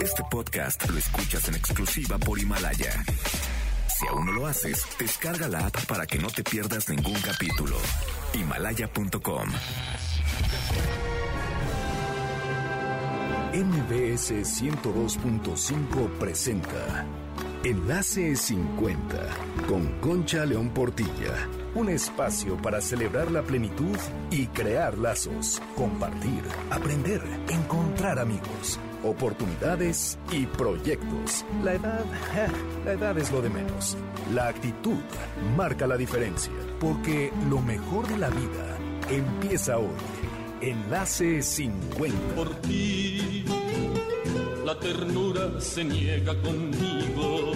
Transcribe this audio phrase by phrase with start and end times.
[0.00, 3.04] Este podcast lo escuchas en exclusiva por Himalaya.
[3.88, 7.76] Si aún no lo haces, descarga la app para que no te pierdas ningún capítulo.
[8.34, 9.48] Himalaya.com.
[13.54, 17.06] MBS 102.5 presenta
[17.64, 19.16] Enlace 50
[19.68, 21.48] con Concha León Portilla.
[21.74, 23.96] Un espacio para celebrar la plenitud
[24.30, 31.44] y crear lazos, compartir, aprender, encontrar amigos, oportunidades y proyectos.
[31.62, 32.04] La edad,
[32.36, 32.48] eh,
[32.84, 33.96] la edad es lo de menos.
[34.34, 34.98] La actitud
[35.56, 38.78] marca la diferencia, porque lo mejor de la vida
[39.10, 39.94] empieza hoy.
[40.60, 42.34] Enlace 50.
[42.34, 43.44] Por ti,
[44.64, 47.52] la ternura se niega conmigo.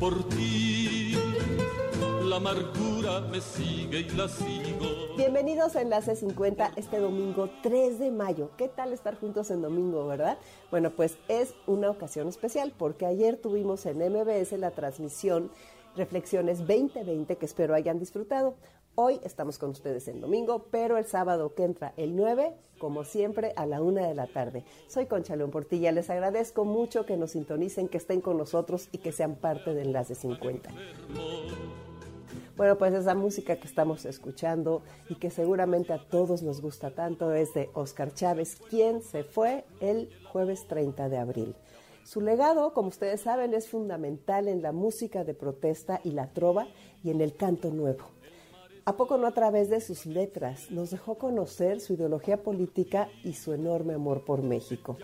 [0.00, 1.16] Por ti,
[2.24, 4.95] la amargura me sigue y la sigo.
[5.16, 8.50] Bienvenidos a Enlace 50 este domingo 3 de mayo.
[8.58, 10.36] ¿Qué tal estar juntos en domingo, verdad?
[10.70, 15.50] Bueno, pues es una ocasión especial porque ayer tuvimos en MBS la transmisión
[15.96, 18.56] Reflexiones 2020 que espero hayan disfrutado.
[18.94, 23.54] Hoy estamos con ustedes en domingo, pero el sábado que entra el 9, como siempre,
[23.56, 24.64] a la una de la tarde.
[24.86, 25.92] Soy Concha León Portilla.
[25.92, 29.80] Les agradezco mucho que nos sintonicen, que estén con nosotros y que sean parte de
[29.80, 30.70] Enlace 50.
[32.56, 37.34] Bueno, pues esa música que estamos escuchando y que seguramente a todos nos gusta tanto
[37.34, 41.54] es de Oscar Chávez, quien se fue el jueves 30 de abril.
[42.02, 46.66] Su legado, como ustedes saben, es fundamental en la música de protesta y la trova
[47.04, 48.06] y en el canto nuevo.
[48.86, 53.34] ¿A poco no a través de sus letras nos dejó conocer su ideología política y
[53.34, 54.96] su enorme amor por México?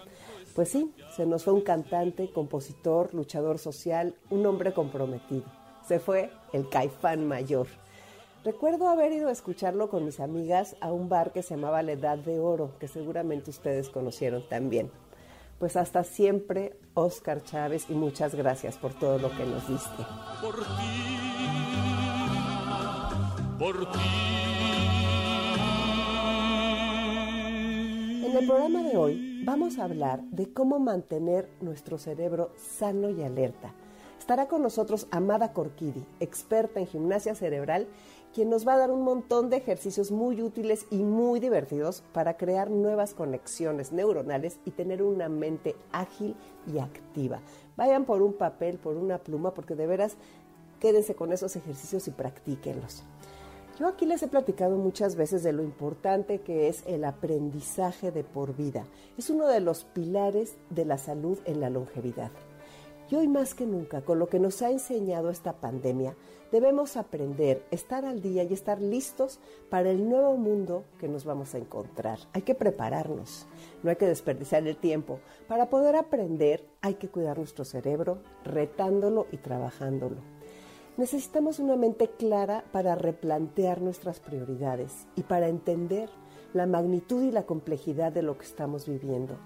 [0.55, 5.61] Pues sí, se nos fue un cantante, compositor, luchador social, un hombre comprometido.
[5.86, 7.66] Se fue el caifán mayor.
[8.44, 11.92] Recuerdo haber ido a escucharlo con mis amigas a un bar que se llamaba La
[11.92, 14.91] Edad de Oro, que seguramente ustedes conocieron también.
[15.61, 20.02] Pues hasta siempre, Oscar Chávez, y muchas gracias por todo lo que nos diste.
[20.41, 21.19] Por ti,
[23.61, 23.98] por ti.
[28.27, 33.23] En el programa de hoy vamos a hablar de cómo mantener nuestro cerebro sano y
[33.23, 33.73] alerta.
[34.22, 37.88] Estará con nosotros Amada Corquidi, experta en gimnasia cerebral,
[38.33, 42.36] quien nos va a dar un montón de ejercicios muy útiles y muy divertidos para
[42.36, 46.36] crear nuevas conexiones neuronales y tener una mente ágil
[46.72, 47.40] y activa.
[47.77, 50.14] Vayan por un papel, por una pluma, porque de veras
[50.78, 53.02] quédense con esos ejercicios y practíquenlos.
[53.77, 58.22] Yo aquí les he platicado muchas veces de lo importante que es el aprendizaje de
[58.22, 58.84] por vida.
[59.18, 62.30] Es uno de los pilares de la salud en la longevidad.
[63.12, 66.17] Y hoy más que nunca, con lo que nos ha enseñado esta pandemia,
[66.50, 71.55] debemos aprender, estar al día y estar listos para el nuevo mundo que nos vamos
[71.55, 72.20] a encontrar.
[72.33, 73.46] Hay que prepararnos,
[73.83, 75.20] no hay que desperdiciar el tiempo.
[75.46, 80.17] Para poder aprender hay que cuidar nuestro cerebro, retándolo y trabajándolo.
[80.96, 86.08] Necesitamos una mente clara para replantear nuestras prioridades y para entender
[86.55, 89.36] la magnitud y la complejidad de lo que estamos viviendo.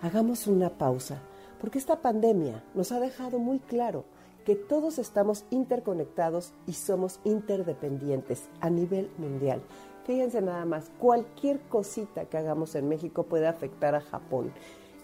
[0.00, 1.20] Hagamos una pausa,
[1.64, 4.04] porque esta pandemia nos ha dejado muy claro
[4.44, 9.62] que todos estamos interconectados y somos interdependientes a nivel mundial.
[10.04, 14.52] Fíjense nada más, cualquier cosita que hagamos en México puede afectar a Japón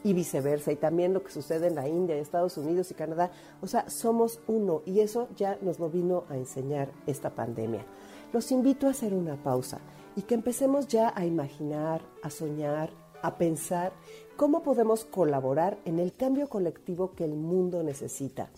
[0.05, 3.31] y viceversa, y también lo que sucede en la India, Estados Unidos y Canadá.
[3.63, 7.87] O sea, somos uno y eso ya nos lo vino a enseñar esta pandemia.
[8.35, 9.79] Los invito a hacer una pausa
[10.15, 12.91] y que empecemos ya a imaginar, a soñar,
[13.23, 13.93] a pensar
[14.41, 18.49] cómo podemos colaborar en el cambio colectivo que el mundo necesita.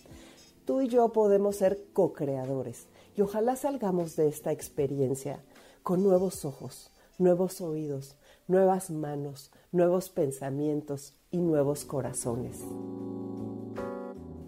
[0.65, 5.41] Tú y yo podemos ser co-creadores y ojalá salgamos de esta experiencia
[5.83, 8.15] con nuevos ojos, nuevos oídos,
[8.47, 12.61] nuevas manos, nuevos pensamientos y nuevos corazones.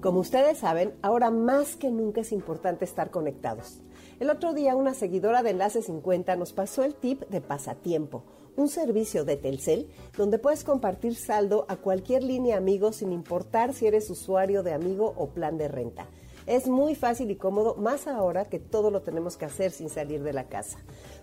[0.00, 3.80] Como ustedes saben, ahora más que nunca es importante estar conectados.
[4.20, 8.22] El otro día una seguidora de Enlace 50 nos pasó el tip de pasatiempo,
[8.56, 13.86] un servicio de Telcel donde puedes compartir saldo a cualquier línea amigo sin importar si
[13.86, 16.06] eres usuario de amigo o plan de renta.
[16.46, 20.22] Es muy fácil y cómodo, más ahora que todo lo tenemos que hacer sin salir
[20.22, 20.78] de la casa.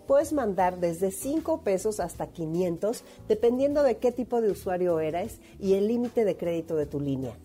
[0.08, 5.76] Puedes mandar desde 5 pesos hasta 500, dependiendo de qué tipo de usuario eres y
[5.76, 7.38] el límite de crédito de tu línea.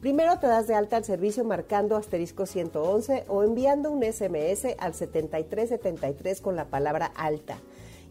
[0.00, 4.94] Primero te das de alta al servicio marcando asterisco 111 o enviando un SMS al
[4.94, 7.58] 7373 con la palabra alta.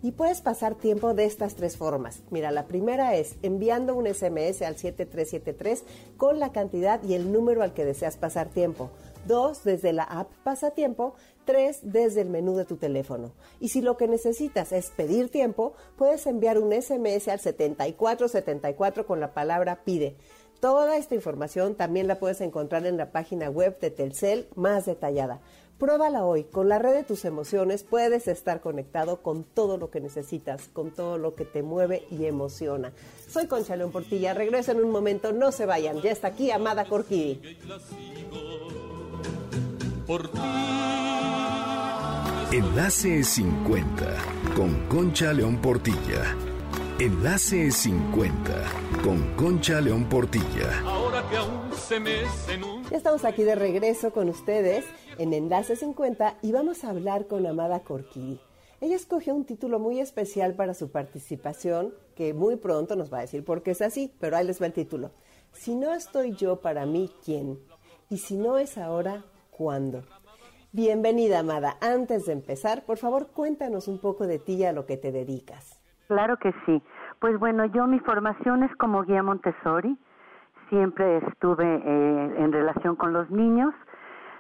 [0.03, 2.23] Y puedes pasar tiempo de estas tres formas.
[2.29, 5.85] Mira, la primera es enviando un SMS al 7373
[6.17, 8.91] con la cantidad y el número al que deseas pasar tiempo.
[9.25, 11.15] Dos, desde la app Pasatiempo.
[11.45, 13.31] Tres, desde el menú de tu teléfono.
[13.61, 19.21] Y si lo que necesitas es pedir tiempo, puedes enviar un SMS al 7474 con
[19.21, 20.17] la palabra pide.
[20.59, 25.41] Toda esta información también la puedes encontrar en la página web de Telcel más detallada.
[25.77, 26.43] Pruébala hoy.
[26.45, 30.91] Con la red de tus emociones puedes estar conectado con todo lo que necesitas, con
[30.91, 32.93] todo lo que te mueve y emociona.
[33.27, 34.33] Soy Concha León Portilla.
[34.33, 35.33] Regreso en un momento.
[35.33, 36.01] No se vayan.
[36.01, 37.41] Ya está aquí Amada Corquidi.
[42.51, 44.15] Enlace 50
[44.55, 46.35] con Concha León Portilla.
[46.99, 50.81] Enlace 50 con Concha León Portilla.
[50.85, 52.21] Ahora que aún se me
[52.91, 54.85] Ya estamos aquí de regreso con ustedes
[55.17, 58.39] en Enlace 50 y vamos a hablar con Amada Corquidi.
[58.81, 63.21] Ella escogió un título muy especial para su participación, que muy pronto nos va a
[63.21, 65.11] decir por qué es así, pero ahí les va el título.
[65.51, 67.59] Si no estoy yo para mí, ¿quién?
[68.09, 70.03] Y si no es ahora, ¿cuándo?
[70.71, 71.77] Bienvenida, Amada.
[71.81, 75.11] Antes de empezar, por favor, cuéntanos un poco de ti y a lo que te
[75.11, 75.79] dedicas.
[76.07, 76.81] Claro que sí.
[77.19, 79.97] Pues bueno, yo mi formación es como guía Montessori.
[80.69, 83.73] Siempre estuve eh, en relación con los niños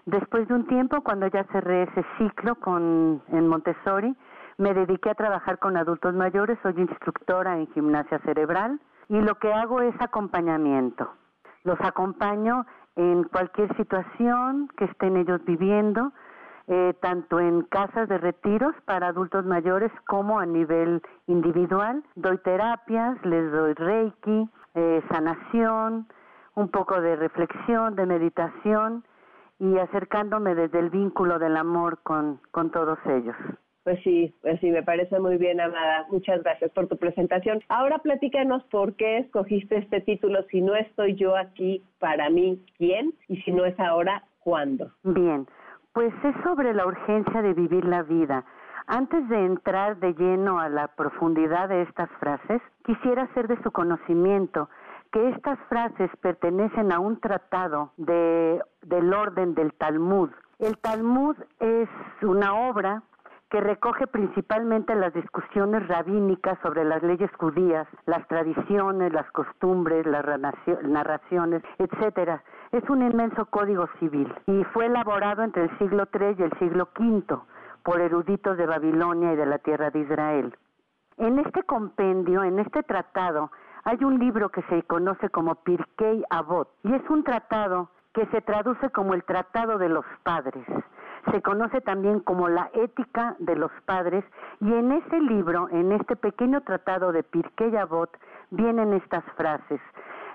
[0.05, 4.13] Después de un tiempo, cuando ya cerré ese ciclo con, en Montessori,
[4.57, 9.53] me dediqué a trabajar con adultos mayores, soy instructora en gimnasia cerebral y lo que
[9.53, 11.09] hago es acompañamiento.
[11.63, 12.65] Los acompaño
[12.97, 16.11] en cualquier situación que estén ellos viviendo,
[16.67, 22.03] eh, tanto en casas de retiros para adultos mayores como a nivel individual.
[22.15, 26.07] Doy terapias, les doy reiki, eh, sanación,
[26.55, 29.05] un poco de reflexión, de meditación
[29.63, 33.35] y acercándome desde el vínculo del amor con, con todos ellos.
[33.85, 36.05] Pues sí, pues sí, me parece muy bien, Amada.
[36.09, 37.61] Muchas gracias por tu presentación.
[37.69, 43.13] Ahora platícanos por qué escogiste este título, si no estoy yo aquí, para mí, ¿quién?
[43.29, 44.91] Y si no es ahora, ¿cuándo?
[45.03, 45.47] Bien,
[45.93, 48.43] pues es sobre la urgencia de vivir la vida.
[48.87, 53.71] Antes de entrar de lleno a la profundidad de estas frases, quisiera hacer de su
[53.71, 54.67] conocimiento
[55.13, 60.31] que estas frases pertenecen a un tratado de, del orden del Talmud.
[60.57, 61.87] El Talmud es
[62.23, 63.03] una obra
[63.51, 70.25] que recoge principalmente las discusiones rabínicas sobre las leyes judías, las tradiciones, las costumbres, las
[70.81, 72.43] narraciones, etcétera.
[72.71, 76.89] Es un inmenso código civil y fue elaborado entre el siglo III y el siglo
[76.99, 77.37] V
[77.83, 80.57] por eruditos de Babilonia y de la tierra de Israel.
[81.17, 83.51] En este compendio, en este tratado,
[83.83, 88.41] hay un libro que se conoce como Pirkei Avot y es un tratado que se
[88.41, 90.65] traduce como el Tratado de los Padres.
[91.31, 94.23] Se conoce también como la ética de los padres
[94.59, 98.09] y en ese libro, en este pequeño tratado de Pirkei Avot,
[98.51, 99.81] vienen estas frases.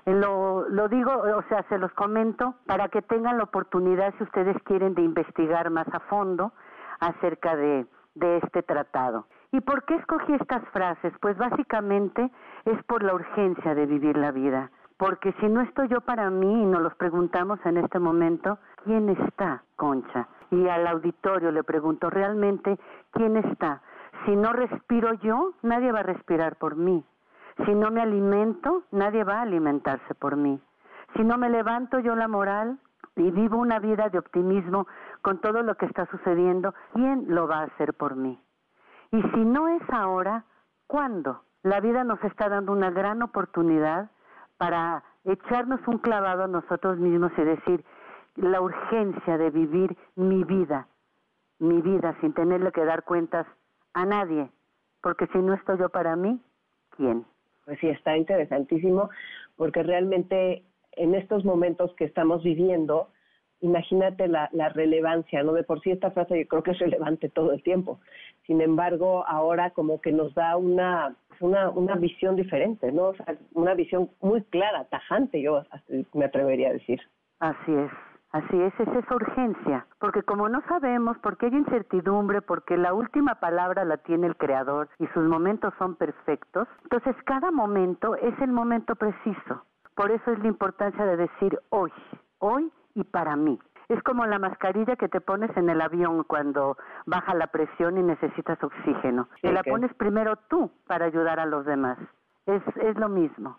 [0.05, 4.23] Eh, lo, lo, digo, o sea, se los comento para que tengan la oportunidad, si
[4.23, 6.51] ustedes quieren, de investigar más a fondo
[6.99, 7.85] acerca de,
[8.15, 9.25] de este tratado.
[9.51, 11.11] ¿Y por qué escogí estas frases?
[11.21, 12.29] Pues básicamente
[12.65, 14.69] es por la urgencia de vivir la vida.
[14.97, 19.09] Porque si no estoy yo para mí y nos los preguntamos en este momento, ¿quién
[19.09, 20.27] está, Concha?
[20.51, 22.77] Y al auditorio le pregunto, ¿realmente
[23.11, 23.81] quién está?
[24.25, 27.03] Si no respiro yo, nadie va a respirar por mí.
[27.65, 30.61] Si no me alimento, nadie va a alimentarse por mí.
[31.15, 32.77] Si no me levanto yo la moral
[33.15, 34.85] y vivo una vida de optimismo
[35.21, 38.39] con todo lo que está sucediendo, ¿quién lo va a hacer por mí?
[39.11, 40.45] Y si no es ahora,
[40.87, 41.41] ¿cuándo?
[41.63, 44.09] La vida nos está dando una gran oportunidad
[44.57, 47.83] para echarnos un clavado a nosotros mismos y decir
[48.35, 50.87] la urgencia de vivir mi vida,
[51.59, 53.45] mi vida sin tenerle que dar cuentas
[53.93, 54.49] a nadie,
[55.01, 56.39] porque si no estoy yo para mí,
[56.95, 57.25] ¿quién?
[57.65, 59.09] Pues sí, está interesantísimo,
[59.55, 63.09] porque realmente en estos momentos que estamos viviendo,
[63.61, 65.53] imagínate la, relevancia, ¿no?
[65.53, 67.99] De por sí esta frase yo creo que es relevante todo el tiempo.
[68.49, 73.11] Sin embargo, ahora como que nos da una, una, una visión diferente, ¿no?
[73.53, 75.61] Una visión muy clara, tajante, yo
[76.15, 76.99] me atrevería a decir.
[77.39, 77.91] Así es.
[78.31, 83.35] Así es, es esa urgencia, porque como no sabemos, porque hay incertidumbre, porque la última
[83.35, 88.51] palabra la tiene el Creador y sus momentos son perfectos, entonces cada momento es el
[88.51, 89.63] momento preciso.
[89.95, 91.91] Por eso es la importancia de decir hoy,
[92.39, 93.59] hoy y para mí.
[93.89, 96.77] Es como la mascarilla que te pones en el avión cuando
[97.07, 99.27] baja la presión y necesitas oxígeno.
[99.41, 101.97] y la pones primero tú para ayudar a los demás.
[102.45, 103.57] Es, es lo mismo.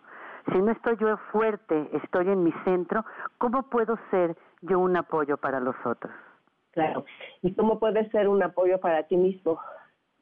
[0.51, 3.05] Si no estoy yo fuerte, estoy en mi centro,
[3.37, 6.13] ¿cómo puedo ser yo un apoyo para los otros?
[6.71, 7.05] Claro.
[7.41, 9.59] ¿Y cómo puedes ser un apoyo para ti mismo?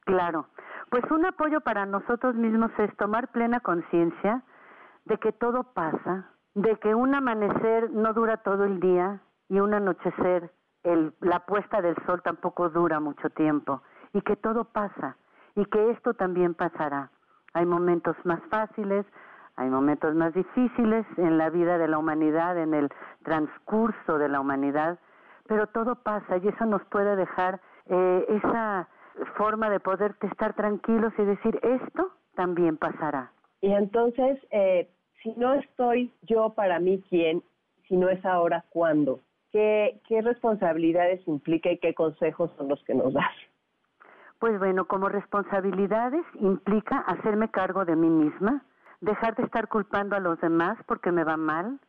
[0.06, 0.48] Claro.
[0.89, 4.42] Pues un apoyo para nosotros mismos es tomar plena conciencia
[5.06, 9.74] de que todo pasa, de que un amanecer no dura todo el día y un
[9.74, 10.51] anochecer,
[10.84, 13.82] el, la puesta del sol tampoco dura mucho tiempo
[14.13, 15.18] y que todo pasa
[15.56, 17.10] y que esto también pasará.
[17.53, 19.06] Hay momentos más fáciles,
[19.56, 22.89] hay momentos más difíciles en la vida de la humanidad, en el
[23.24, 25.00] transcurso de la humanidad,
[25.48, 28.88] pero todo pasa y eso nos puede dejar eh, esa
[29.36, 33.32] forma de poder estar tranquilos y decir, esto también pasará.
[33.62, 34.89] Y entonces, eh,
[35.22, 37.44] si no estoy yo para mí, ¿quién?
[37.88, 39.20] Si no es ahora, ¿cuándo?
[39.51, 43.36] ¿Qué, ¿Qué responsabilidades implica y qué consejos son los que nos das?
[44.39, 48.63] Pues bueno, como responsabilidades implica hacerme cargo de mí misma,
[49.01, 51.79] dejar de estar culpando a los demás porque me va mal,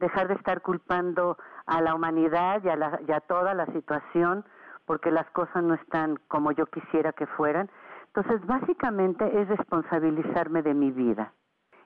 [0.00, 4.44] dejar de estar culpando a la humanidad y a, la, y a toda la situación
[4.86, 7.70] porque las cosas no están como yo quisiera que fueran.
[8.06, 11.32] Entonces, básicamente es responsabilizarme de mi vida.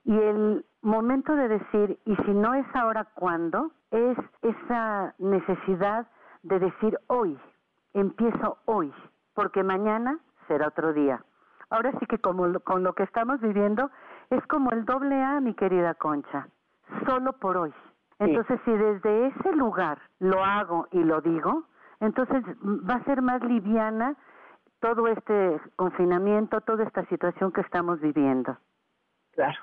[0.04, 3.72] Y el momento de decir, y si no es ahora, ¿cuándo?
[3.90, 6.06] Es esa necesidad
[6.42, 7.38] de decir hoy,
[7.94, 8.92] empiezo hoy,
[9.34, 11.24] porque mañana será otro día.
[11.70, 13.90] Ahora sí que como con lo que estamos viviendo
[14.30, 16.48] es como el doble A, mi querida Concha,
[17.06, 17.72] solo por hoy.
[18.18, 21.64] Entonces, si desde ese lugar lo hago y lo digo,
[22.00, 24.16] entonces va a ser más liviana
[24.80, 28.56] todo este confinamiento, toda esta situación que estamos viviendo.
[29.32, 29.58] Claro.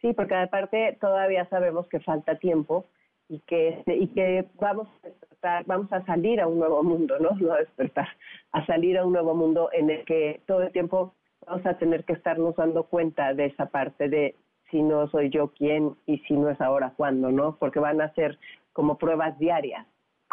[0.00, 2.86] Sí, porque aparte todavía sabemos que falta tiempo
[3.28, 7.30] y que y que vamos a despertar, vamos a salir a un nuevo mundo, ¿no?
[7.38, 8.08] No a despertar,
[8.52, 11.14] a salir a un nuevo mundo en el que todo el tiempo
[11.46, 14.36] vamos a tener que estarnos dando cuenta de esa parte de
[14.70, 17.56] si no soy yo quién y si no es ahora cuándo, ¿no?
[17.56, 18.38] Porque van a ser
[18.72, 19.86] como pruebas diarias.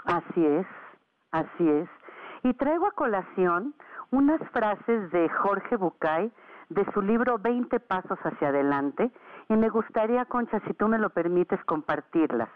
[0.06, 0.66] Así es.
[1.32, 1.90] Así es.
[2.44, 3.74] Y traigo a colación
[4.12, 6.32] unas frases de Jorge Bucay
[6.70, 9.12] de su libro 20 Pasos hacia adelante
[9.50, 12.50] y me gustaría, Concha, si tú me lo permites, compartirlas.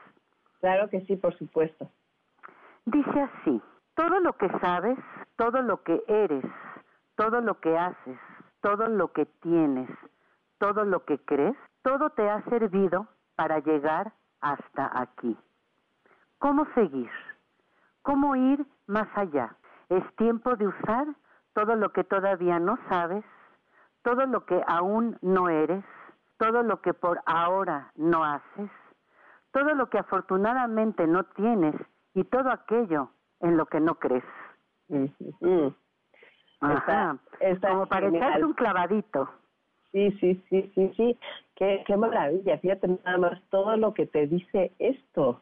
[0.59, 1.89] Claro que sí, por supuesto.
[2.85, 3.61] Dice así,
[3.95, 4.97] todo lo que sabes,
[5.35, 6.45] todo lo que eres,
[7.15, 8.17] todo lo que haces,
[8.61, 9.89] todo lo que tienes,
[10.57, 15.37] todo lo que crees, todo te ha servido para llegar hasta aquí.
[16.39, 17.09] ¿Cómo seguir?
[18.01, 19.55] ¿Cómo ir más allá?
[19.89, 21.07] Es tiempo de usar
[21.53, 23.25] todo lo que todavía no sabes,
[24.03, 25.83] todo lo que aún no eres,
[26.37, 28.69] todo lo que por ahora no haces,
[29.57, 31.73] todo lo que afortunadamente no tienes
[32.13, 33.09] y todo aquello
[33.39, 34.23] en lo que no crees.
[36.61, 37.17] Ajá.
[37.67, 39.27] Como para echarse un clavadito.
[39.91, 41.19] Sí, sí, sí, sí, sí.
[41.55, 42.59] Qué, qué maravilla.
[42.59, 45.41] Fíjate nada más todo lo que te dice esto.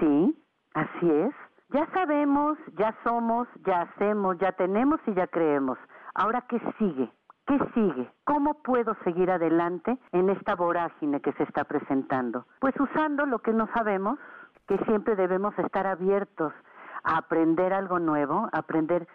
[0.00, 1.34] Sí, así es.
[1.68, 5.76] Ya sabemos, ya somos, ya hacemos, ya tenemos y ya creemos.
[6.14, 7.10] Ahora, ¿qué sigue?
[7.46, 8.10] ¿Qué sigue?
[8.24, 12.46] ¿Cómo puedo seguir adelante en esta vorágine que se está presentando?
[12.58, 14.18] Pues usando lo que no sabemos,
[14.66, 16.54] que siempre debemos estar abiertos
[17.02, 19.06] a aprender algo nuevo, aprender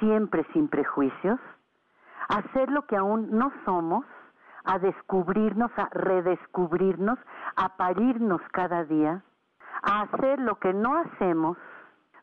[0.00, 1.40] siempre sin prejuicios,
[2.28, 4.04] hacer lo que aún no somos,
[4.64, 7.18] a descubrirnos, a redescubrirnos,
[7.56, 9.22] a parirnos cada día,
[9.82, 11.56] a hacer lo que no hacemos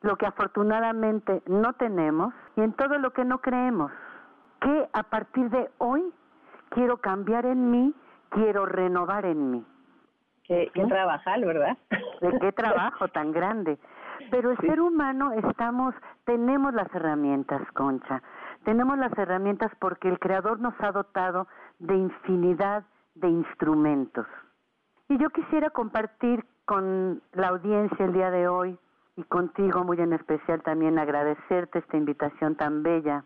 [0.02, 3.92] lo que afortunadamente no tenemos y en todo lo que no creemos.
[4.66, 6.02] Que a partir de hoy
[6.70, 7.94] quiero cambiar en mí,
[8.30, 9.66] quiero renovar en mí.
[10.44, 11.78] Qué, qué trabajar, ¿verdad?
[12.22, 13.78] De qué trabajo tan grande.
[14.32, 15.94] Pero el ser humano estamos,
[16.24, 18.24] tenemos las herramientas, Concha.
[18.64, 24.26] Tenemos las herramientas porque el Creador nos ha dotado de infinidad de instrumentos.
[25.10, 28.80] Y yo quisiera compartir con la audiencia el día de hoy
[29.16, 33.24] y contigo muy en especial también agradecerte esta invitación tan bella.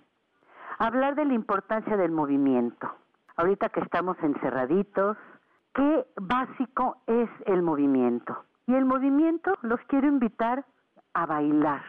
[0.82, 2.90] Hablar de la importancia del movimiento.
[3.36, 5.18] Ahorita que estamos encerraditos,
[5.74, 8.46] qué básico es el movimiento.
[8.66, 10.64] Y el movimiento los quiero invitar
[11.14, 11.82] a bailar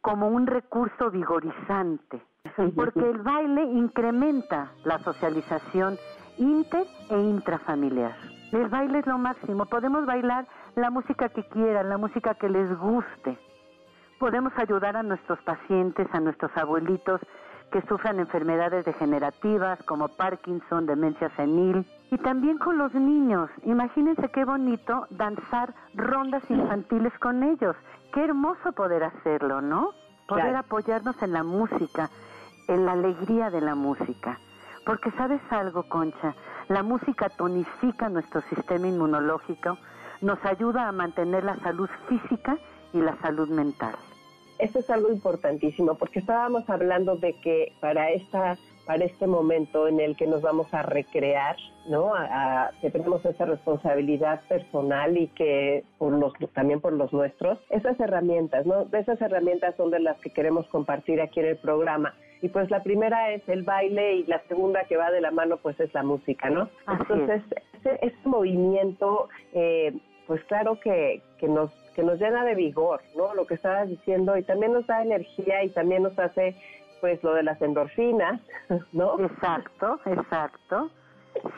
[0.00, 2.22] como un recurso vigorizante,
[2.74, 5.98] porque el baile incrementa la socialización
[6.38, 8.16] inter e intrafamiliar.
[8.52, 12.74] El baile es lo máximo, podemos bailar la música que quieran, la música que les
[12.78, 13.36] guste,
[14.18, 17.20] podemos ayudar a nuestros pacientes, a nuestros abuelitos
[17.70, 23.50] que sufran enfermedades degenerativas como Parkinson, demencia senil, y también con los niños.
[23.64, 27.76] Imagínense qué bonito danzar rondas infantiles con ellos.
[28.12, 29.90] Qué hermoso poder hacerlo, ¿no?
[30.26, 32.10] Poder apoyarnos en la música,
[32.68, 34.38] en la alegría de la música.
[34.86, 36.34] Porque sabes algo, Concha,
[36.68, 39.76] la música tonifica nuestro sistema inmunológico,
[40.22, 42.56] nos ayuda a mantener la salud física
[42.92, 43.94] y la salud mental.
[44.58, 50.00] Eso es algo importantísimo porque estábamos hablando de que para esta para este momento en
[50.00, 51.56] el que nos vamos a recrear,
[51.90, 52.14] ¿no?
[52.14, 58.00] A, que tenemos esa responsabilidad personal y que por los, también por los nuestros, esas
[58.00, 58.86] herramientas, ¿no?
[58.90, 62.14] Esas herramientas son de las que queremos compartir aquí en el programa.
[62.40, 65.58] Y pues la primera es el baile y la segunda que va de la mano
[65.58, 66.70] pues es la música, ¿no?
[66.88, 67.42] Entonces,
[67.74, 69.92] ese, ese, movimiento, eh,
[70.26, 73.34] pues claro que, que nos que nos llena de vigor, ¿no?
[73.34, 76.54] Lo que estabas diciendo y también nos da energía y también nos hace
[77.00, 78.40] pues lo de las endorfinas,
[78.92, 79.18] ¿no?
[79.18, 80.92] Exacto, exacto.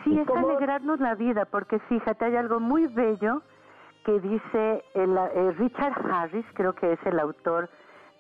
[0.02, 3.42] Sí, es alegrarnos la vida, porque fíjate, hay algo muy bello
[4.06, 7.68] que dice el, eh, Richard Harris, creo que es el autor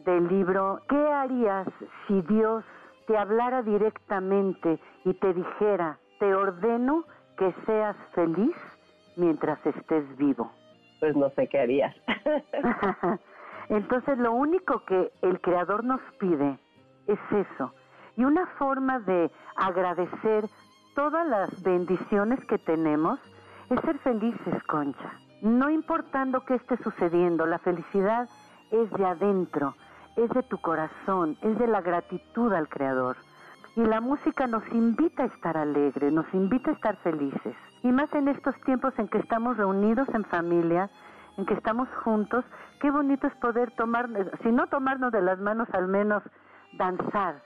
[0.00, 1.68] del libro, ¿qué harías
[2.06, 2.64] si Dios
[3.06, 7.04] te hablara directamente y te dijera, te ordeno
[7.38, 8.56] que seas feliz
[9.16, 10.59] mientras estés vivo?
[11.00, 11.60] Pues no sé qué.
[13.70, 16.58] Entonces lo único que el Creador nos pide
[17.06, 17.72] es eso.
[18.16, 20.44] Y una forma de agradecer
[20.94, 23.18] todas las bendiciones que tenemos
[23.70, 25.12] es ser felices, Concha.
[25.40, 28.28] No importando qué esté sucediendo, la felicidad
[28.70, 29.74] es de adentro,
[30.16, 33.16] es de tu corazón, es de la gratitud al Creador.
[33.76, 37.54] Y la música nos invita a estar alegres, nos invita a estar felices.
[37.82, 40.90] Y más en estos tiempos en que estamos reunidos en familia,
[41.38, 42.44] en que estamos juntos,
[42.80, 44.08] qué bonito es poder tomar,
[44.42, 46.22] si no tomarnos de las manos, al menos
[46.74, 47.42] danzar,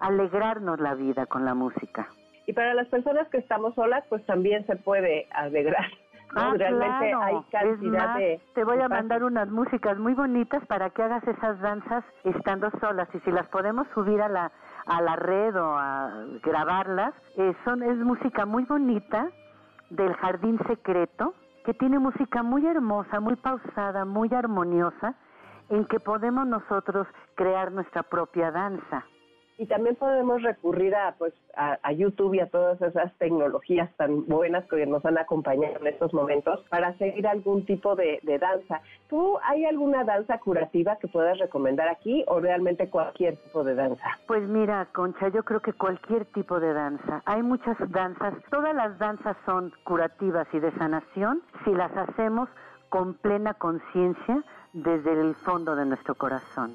[0.00, 2.08] alegrarnos la vida con la música.
[2.46, 5.86] Y para las personas que estamos solas, pues también se puede alegrar.
[6.34, 8.40] Ah, Realmente hay cantidad de...
[8.54, 13.08] Te voy a mandar unas músicas muy bonitas para que hagas esas danzas estando solas
[13.14, 14.52] y si las podemos subir a la
[14.86, 19.30] a la red o a grabarlas, eh, son es música muy bonita
[19.90, 25.14] del Jardín Secreto que tiene música muy hermosa, muy pausada, muy armoniosa
[25.68, 29.04] en que podemos nosotros crear nuestra propia danza.
[29.58, 34.66] Y también podemos recurrir a, pues, a, YouTube y a todas esas tecnologías tan buenas
[34.68, 38.82] que nos han acompañado en estos momentos para seguir algún tipo de, de danza.
[39.08, 44.18] ¿Tú hay alguna danza curativa que puedas recomendar aquí o realmente cualquier tipo de danza?
[44.26, 47.22] Pues mira, Concha, yo creo que cualquier tipo de danza.
[47.24, 52.48] Hay muchas danzas, todas las danzas son curativas y de sanación si las hacemos
[52.88, 56.74] con plena conciencia desde el fondo de nuestro corazón.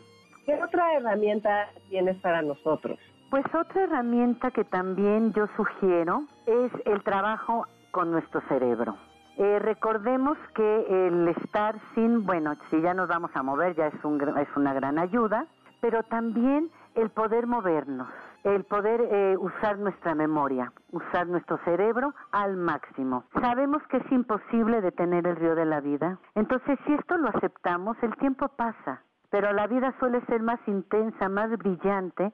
[0.51, 2.99] ¿Qué otra herramienta tienes para nosotros?
[3.29, 8.97] Pues otra herramienta que también yo sugiero es el trabajo con nuestro cerebro.
[9.37, 14.03] Eh, recordemos que el estar sin, bueno, si ya nos vamos a mover ya es,
[14.03, 14.21] un,
[14.57, 15.47] una gran ayuda,
[15.79, 18.09] pero también el poder movernos,
[18.43, 23.23] el poder eh, usar nuestra memoria, usar nuestro cerebro al máximo.
[23.39, 27.95] Sabemos que es imposible detener el río de la vida, entonces si esto lo aceptamos,
[28.03, 32.31] el tiempo pasa, pero la vida suele ser más intensa, más brillante,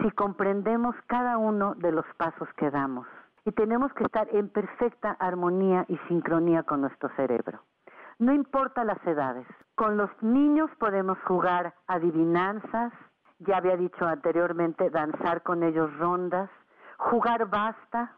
[0.00, 3.06] si comprendemos cada uno de los pasos que damos.
[3.46, 7.60] Y tenemos que estar en perfecta armonía y sincronía con nuestro cerebro.
[8.18, 9.46] No importa las edades.
[9.74, 12.92] Con los niños podemos jugar adivinanzas,
[13.38, 16.50] ya había dicho anteriormente, danzar con ellos rondas,
[16.98, 18.12] jugar basta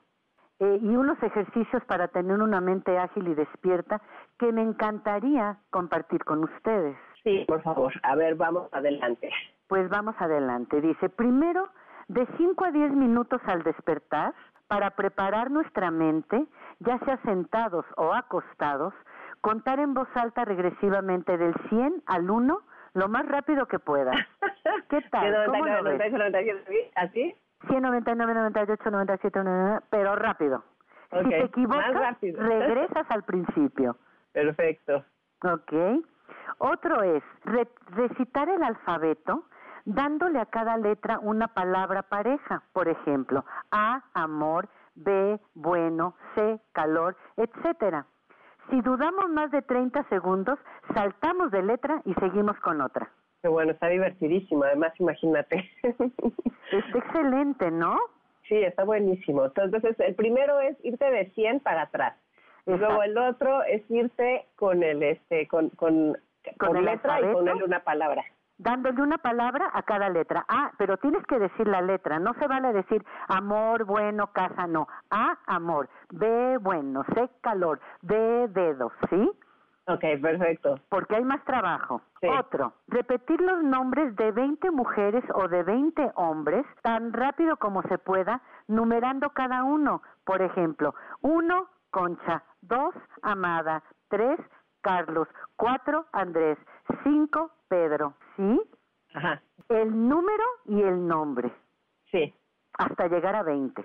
[0.59, 4.03] eh, y unos ejercicios para tener una mente ágil y despierta
[4.39, 6.97] que me encantaría compartir con ustedes.
[7.27, 7.93] Sí, por favor.
[8.05, 9.29] A ver, vamos adelante.
[9.67, 10.81] Pues vamos adelante.
[10.81, 11.69] Dice, primero,
[12.07, 14.33] de 5 a 10 minutos al despertar,
[14.69, 16.47] para preparar nuestra mente,
[16.79, 18.95] ya sea sentados o acostados,
[19.41, 22.61] contar en voz alta regresivamente del 100 al 1
[22.95, 24.13] lo más rápido que pueda.
[24.89, 25.47] ¿Qué tal?
[25.47, 25.99] 99,
[26.95, 27.35] ¿Así?
[27.69, 30.63] 100, 99, 98, 97, 99, pero rápido.
[31.11, 33.97] Si te equivocas, regresas al principio.
[34.33, 35.05] Perfecto.
[35.43, 35.73] Ok.
[36.59, 37.23] Otro es
[37.91, 39.45] recitar el alfabeto
[39.85, 42.63] dándole a cada letra una palabra pareja.
[42.73, 48.07] Por ejemplo, A, amor, B, bueno, C, calor, etcétera.
[48.71, 50.59] Si dudamos más de 30 segundos,
[50.93, 53.09] saltamos de letra y seguimos con otra.
[53.43, 55.71] Qué bueno, está divertidísimo, además imagínate.
[56.73, 57.97] Está excelente, ¿no?
[58.49, 59.45] Sí, está buenísimo.
[59.45, 62.17] Entonces, el primero es irte de 100 para atrás.
[62.67, 66.17] Y luego el otro es irte con el este con con,
[66.59, 68.25] con letra y ponerle una palabra.
[68.59, 70.45] Dándole una palabra a cada letra.
[70.49, 72.19] Ah, pero tienes que decir la letra.
[72.19, 74.89] No se vale decir amor, bueno, casa, no.
[75.11, 75.91] A, amor.
[76.11, 77.05] B, bueno.
[77.15, 77.81] C, calor.
[78.01, 78.93] D, dedos.
[79.11, 79.31] ¿Sí?
[79.89, 80.81] Ok, perfecto.
[80.89, 82.01] Porque hay más trabajo.
[82.41, 87.99] Otro, repetir los nombres de 20 mujeres o de 20 hombres tan rápido como se
[87.99, 90.03] pueda, numerando cada uno.
[90.25, 94.39] Por ejemplo, uno, Concha, dos, Amada, tres,
[94.81, 96.59] Carlos, cuatro, Andrés,
[97.03, 98.61] cinco, Pedro, ¿sí?
[99.15, 99.43] Ajá.
[99.69, 101.53] El número y el nombre.
[102.11, 102.33] Sí.
[102.79, 103.85] hasta llegar a 20.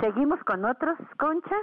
[0.00, 1.56] ¿Seguimos con otros, Concha?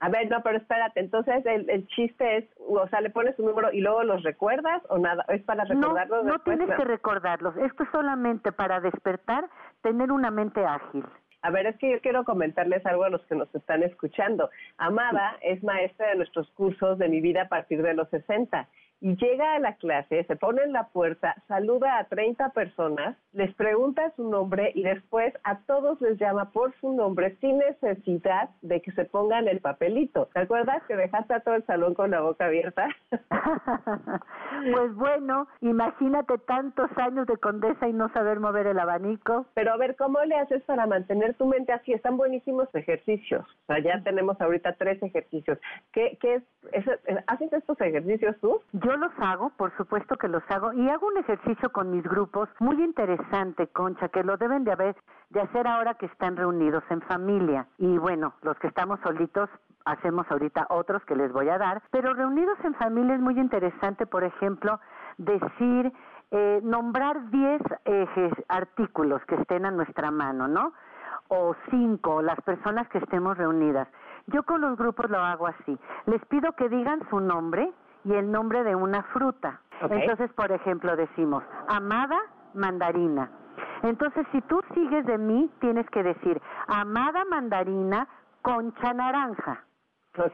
[0.00, 3.46] A ver, no, pero espérate, entonces el, el, chiste es, o sea, le pones un
[3.46, 6.24] número y luego los recuerdas o nada, es para recordarlos.
[6.24, 9.48] No, no tienes que recordarlos, esto es solamente para despertar,
[9.82, 11.04] tener una mente ágil.
[11.40, 14.50] A ver, es que yo quiero comentarles algo a los que nos están escuchando.
[14.76, 18.68] Amada es maestra de nuestros cursos de mi vida a partir de los 60
[19.00, 23.54] y llega a la clase, se pone en la puerta, saluda a 30 personas, les
[23.54, 28.80] pregunta su nombre y después a todos les llama por su nombre sin necesidad de
[28.80, 30.28] que se pongan el papelito.
[30.32, 32.88] ¿Te acuerdas que dejaste a todo el salón con la boca abierta?
[34.72, 39.46] pues bueno, imagínate tantos años de condesa y no saber mover el abanico.
[39.54, 41.92] Pero a ver, ¿cómo le haces para mantener tu mente así?
[41.92, 43.44] Están buenísimos ejercicios.
[43.44, 45.58] O sea, ya tenemos ahorita tres ejercicios.
[45.92, 46.84] ¿Qué, qué es,
[47.26, 48.60] ¿Haces estos ejercicios tú?
[48.72, 52.48] Yo los hago, por supuesto que los hago, y hago un ejercicio con mis grupos
[52.60, 54.96] muy interesante, Concha, que lo deben de haber,
[55.30, 57.66] de hacer ahora que están reunidos en familia.
[57.78, 59.50] Y bueno, los que estamos solitos
[59.84, 64.06] hacemos ahorita otros que les voy a dar, pero reunidos en familia es muy interesante,
[64.06, 64.78] por ejemplo,
[65.16, 65.92] decir,
[66.30, 67.62] eh, nombrar 10
[68.48, 70.72] artículos que estén a nuestra mano, ¿no?
[71.28, 73.88] O cinco, las personas que estemos reunidas.
[74.26, 75.78] Yo con los grupos lo hago así.
[76.06, 77.72] Les pido que digan su nombre,
[78.08, 79.60] y el nombre de una fruta.
[79.82, 82.18] Entonces, por ejemplo, decimos, amada
[82.54, 83.30] mandarina.
[83.82, 88.08] Entonces, si tú sigues de mí, tienes que decir, amada mandarina,
[88.42, 89.64] concha naranja.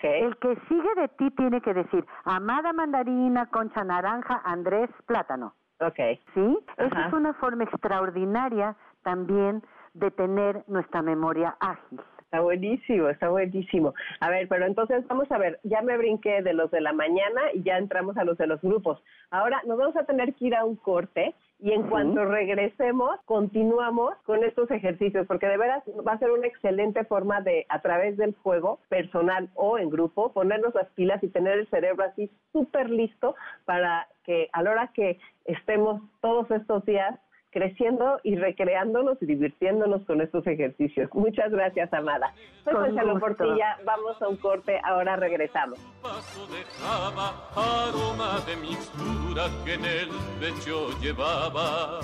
[0.03, 5.55] El que sigue de ti tiene que decir, amada mandarina, concha naranja, Andrés plátano.
[5.81, 6.23] Okay.
[6.33, 6.59] ¿Sí?
[6.79, 12.01] Esa es una forma extraordinaria también de tener nuestra memoria ágil.
[12.35, 13.95] Está buenísimo, está buenísimo.
[14.19, 17.43] A ver, pero entonces vamos a ver, ya me brinqué de los de la mañana
[17.55, 19.01] y ya entramos a los de los grupos.
[19.31, 24.17] Ahora nos vamos a tener que ir a un corte y en cuanto regresemos, continuamos
[24.25, 28.17] con estos ejercicios, porque de veras va a ser una excelente forma de, a través
[28.17, 32.91] del juego personal o en grupo, ponernos las pilas y tener el cerebro así súper
[32.91, 37.17] listo para que a la hora que estemos todos estos días
[37.55, 41.09] creciendo y recreándonos y divirtiéndonos con estos ejercicios.
[41.15, 42.35] Muchas gracias, Amada.
[42.65, 45.79] Soy Gonzalo Portilla, vamos a un corte, ahora regresamos.
[46.03, 50.09] Paso dejaba aroma de mixtura que en el
[50.41, 52.01] pecho llevaba.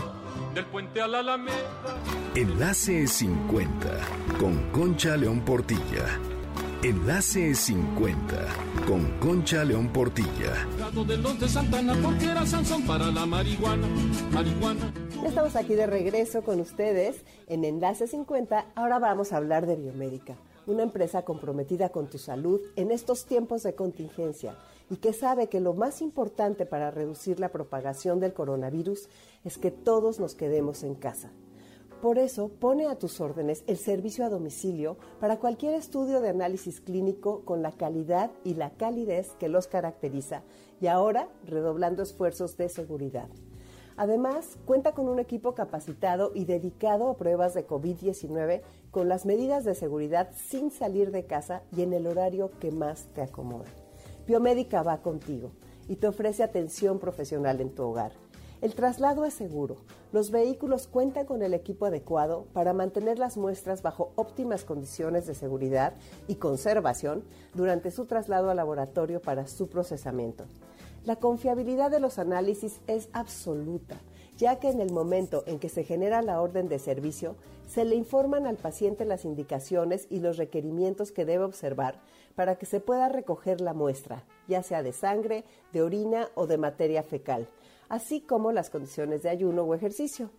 [0.55, 1.57] Del puente a la alameda.
[2.35, 3.89] Enlace 50
[4.39, 6.07] con Concha León Portilla.
[6.83, 10.67] Enlace 50 con Concha León Portilla.
[11.39, 13.87] de Santana porque era Sansón para la marihuana.
[14.33, 14.91] Marihuana.
[15.23, 18.73] Estamos aquí de regreso con ustedes en Enlace 50.
[18.75, 23.63] Ahora vamos a hablar de Biomédica, una empresa comprometida con tu salud en estos tiempos
[23.63, 24.57] de contingencia
[24.89, 29.11] y que sabe que lo más importante para reducir la propagación del coronavirus
[29.45, 31.31] es que todos nos quedemos en casa.
[32.01, 36.81] Por eso pone a tus órdenes el servicio a domicilio para cualquier estudio de análisis
[36.81, 40.43] clínico con la calidad y la calidez que los caracteriza
[40.81, 43.29] y ahora redoblando esfuerzos de seguridad.
[43.99, 49.65] Además, cuenta con un equipo capacitado y dedicado a pruebas de COVID-19 con las medidas
[49.65, 53.69] de seguridad sin salir de casa y en el horario que más te acomode.
[54.27, 55.51] Biomédica va contigo
[55.87, 58.13] y te ofrece atención profesional en tu hogar.
[58.61, 59.79] El traslado es seguro.
[60.13, 65.35] Los vehículos cuentan con el equipo adecuado para mantener las muestras bajo óptimas condiciones de
[65.35, 65.95] seguridad
[66.29, 70.45] y conservación durante su traslado al laboratorio para su procesamiento.
[71.07, 73.97] La confiabilidad de los análisis es absoluta,
[74.37, 77.97] ya que en el momento en que se genera la orden de servicio, se le
[77.97, 81.99] informan al paciente las indicaciones y los requerimientos que debe observar
[82.35, 86.59] para que se pueda recoger la muestra, ya sea de sangre, de orina o de
[86.59, 87.49] materia fecal,
[87.91, 90.31] así como las condiciones de ayuno o ejercicio.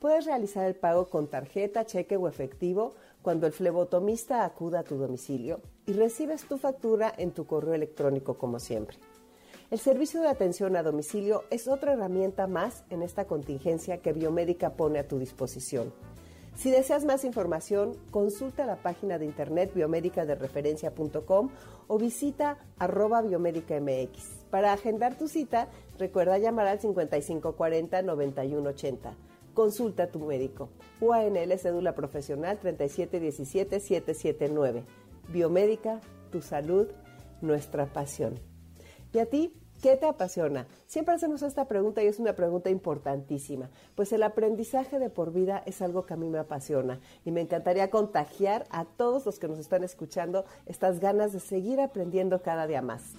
[0.00, 4.96] Puedes realizar el pago con tarjeta, cheque o efectivo cuando el flebotomista acuda a tu
[4.96, 8.96] domicilio y recibes tu factura en tu correo electrónico como siempre.
[9.70, 14.74] El servicio de atención a domicilio es otra herramienta más en esta contingencia que Biomédica
[14.74, 15.92] pone a tu disposición.
[16.54, 21.50] Si deseas más información, consulta la página de internet biomédicadereferencia.com
[21.88, 24.44] o visita arroba biomédicamx.
[24.50, 29.14] Para agendar tu cita, recuerda llamar al 5540-9180.
[29.54, 30.68] Consulta a tu médico.
[31.00, 34.84] UANL Cédula Profesional 3717779.
[35.28, 36.88] Biomédica, tu salud,
[37.40, 38.38] nuestra pasión.
[39.12, 39.52] ¿Y a ti?
[39.82, 40.68] ¿Qué te apasiona?
[40.92, 45.62] Siempre hacemos esta pregunta y es una pregunta importantísima, pues el aprendizaje de por vida
[45.64, 49.48] es algo que a mí me apasiona y me encantaría contagiar a todos los que
[49.48, 53.14] nos están escuchando estas ganas de seguir aprendiendo cada día más.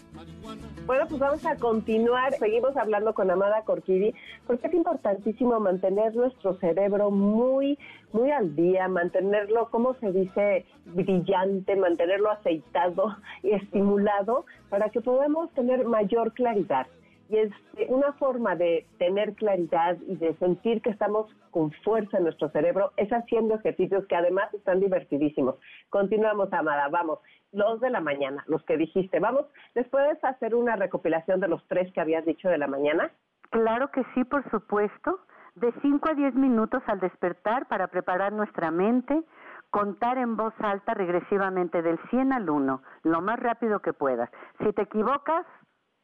[0.86, 2.36] Bueno, pues vamos a continuar.
[2.36, 4.14] Seguimos hablando con Amada Corquidi,
[4.46, 7.80] porque es importantísimo mantener nuestro cerebro muy,
[8.12, 15.52] muy al día, mantenerlo, como se dice, brillante, mantenerlo aceitado y estimulado para que podamos
[15.54, 16.86] tener mayor claridad.
[17.30, 17.52] Y es
[17.90, 22.92] una forma de tener claridad y de sentir que estamos con fuerza en nuestro cerebro,
[22.98, 25.56] es haciendo ejercicios que además están divertidísimos.
[25.90, 27.20] Continuamos, Amada, vamos.
[27.52, 31.64] Los de la mañana, los que dijiste, vamos, ¿les puedes hacer una recopilación de los
[31.68, 33.12] tres que habías dicho de la mañana?
[33.52, 35.20] Claro que sí, por supuesto.
[35.56, 39.22] De 5 a 10 minutos al despertar para preparar nuestra mente,
[39.70, 44.32] contar en voz alta regresivamente del 100 al 1, lo más rápido que puedas.
[44.60, 45.46] Si te equivocas,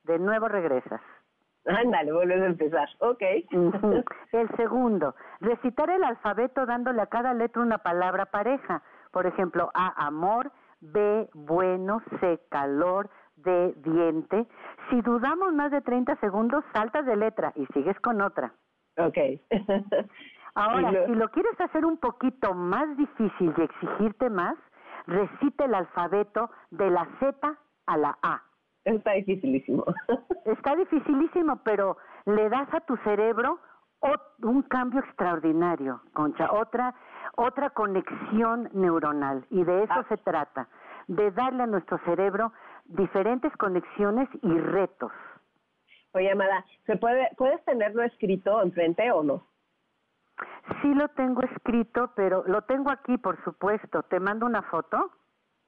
[0.04, 1.02] de nuevo regresas.
[1.66, 2.90] Ándale, vuelves a empezar.
[3.00, 3.22] Ok.
[4.32, 8.82] El segundo, recitar el alfabeto dándole a cada letra una palabra pareja.
[9.12, 14.48] Por ejemplo, A, amor, B, bueno, C, calor, D, diente.
[14.90, 18.54] Si dudamos más de 30 segundos, saltas de letra y sigues con otra.
[18.98, 19.18] Ok.
[20.56, 24.56] Ahora, si lo quieres hacer un poquito más difícil y exigirte más,
[25.06, 28.44] recite el alfabeto de la Z a la A.
[28.86, 29.86] Está dificilísimo.
[30.46, 33.60] Está dificilísimo, pero le das a tu cerebro
[34.42, 36.96] un cambio extraordinario, Concha, otra
[37.36, 40.06] otra conexión neuronal y de eso ah.
[40.10, 40.68] se trata,
[41.08, 42.52] de darle a nuestro cerebro
[42.86, 45.12] diferentes conexiones y retos.
[46.14, 49.44] Oye, Amada, ¿se puede puedes tenerlo escrito enfrente o no?
[50.82, 54.04] Sí lo tengo escrito, pero lo tengo aquí, por supuesto.
[54.04, 55.12] ¿Te mando una foto?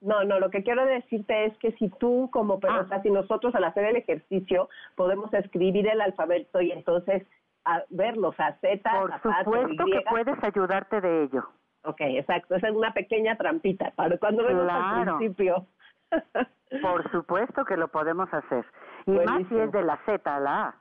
[0.01, 3.01] No, no, lo que quiero decirte es que si tú como persona, ah.
[3.03, 7.23] si nosotros al hacer el ejercicio podemos escribir el alfabeto y entonces
[7.65, 11.43] a verlos a Z, Por supuesto que puedes ayudarte de ello.
[11.83, 12.55] Ok, exacto.
[12.55, 15.67] Esa es una pequeña trampita para cuando vemos al principio.
[16.81, 18.65] Por supuesto que lo podemos hacer.
[19.05, 20.75] Y más si es de la Z a la A.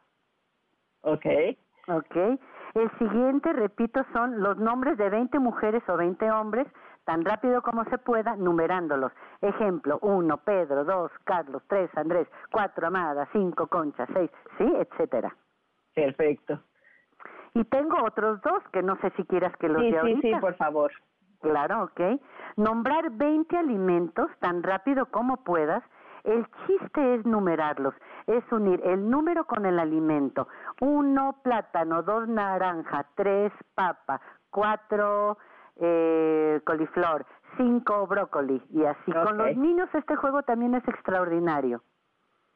[1.03, 1.27] Ok.
[1.89, 2.17] Ok.
[2.75, 6.67] El siguiente, repito, son los nombres de 20 mujeres o 20 hombres
[7.05, 9.13] tan rápido como se pueda, numerándolos.
[9.41, 15.35] Ejemplo, uno, Pedro, dos, Carlos, tres, Andrés, cuatro, Amada, cinco, Concha, seis, sí, etcétera.
[15.95, 16.61] Perfecto.
[17.55, 20.55] Y tengo otros dos que no sé si quieras que los sí, sí, Sí, por
[20.55, 20.93] favor.
[21.41, 22.21] Claro, ok.
[22.57, 25.83] Nombrar 20 alimentos tan rápido como puedas.
[26.23, 27.95] El chiste es numerarlos,
[28.27, 30.49] es unir el número con el alimento.
[30.83, 35.39] Uno plátano, dos naranja, tres papa, cuatro
[35.81, 39.13] eh, coliflor, cinco brócoli y así.
[39.13, 41.83] Con los niños este juego también es extraordinario.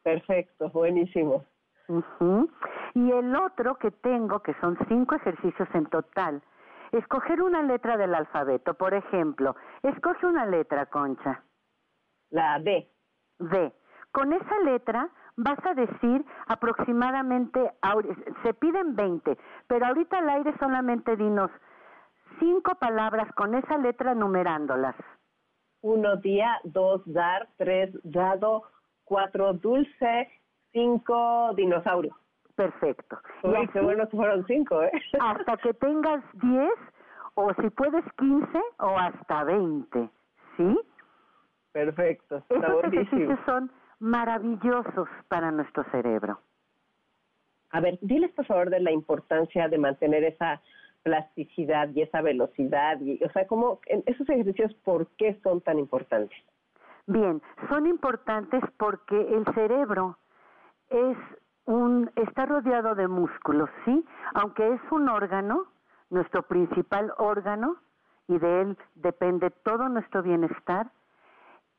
[0.03, 1.45] Perfecto, buenísimo.
[2.95, 6.43] Y el otro que tengo, que son cinco ejercicios en total,
[6.93, 8.75] escoger una letra del alfabeto.
[8.75, 11.43] Por ejemplo, escoge una letra, Concha.
[12.31, 12.89] La D.
[13.39, 13.73] D.
[14.13, 17.73] Con esa letra vas a decir aproximadamente,
[18.43, 21.51] se piden 20, pero ahorita al aire solamente dinos
[22.39, 24.95] cinco palabras con esa letra numerándolas.
[25.83, 28.63] Uno día, dos dar, tres dado,
[29.05, 30.31] cuatro dulce,
[30.73, 32.17] cinco dinosaurio.
[32.55, 33.19] Perfecto.
[33.43, 34.93] Uy, qué bueno que fueron cinco, ¿eh?
[35.21, 36.75] Hasta que tengas diez,
[37.35, 40.09] o si puedes quince, o hasta veinte,
[40.57, 40.81] ¿sí?
[41.73, 46.39] Perfecto, está Estos ejercicios son maravillosos para nuestro cerebro.
[47.71, 50.63] A ver, diles por favor de la importancia de mantener esa
[51.05, 56.37] plasticidad y esa velocidad, y, o sea, cómo esos ejercicios, ¿por qué son tan importantes?
[57.07, 60.19] Bien, son importantes porque el cerebro
[60.89, 61.17] es
[61.67, 64.05] un, está rodeado de músculos, ¿sí?
[64.33, 65.67] Aunque es un órgano,
[66.11, 67.77] nuestro principal órgano,
[68.27, 70.91] y de él depende todo nuestro bienestar,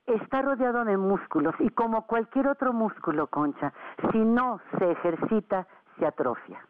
[0.05, 3.73] está rodeado de músculos y como cualquier otro músculo, concha,
[4.11, 6.63] si no se ejercita, se atrofia.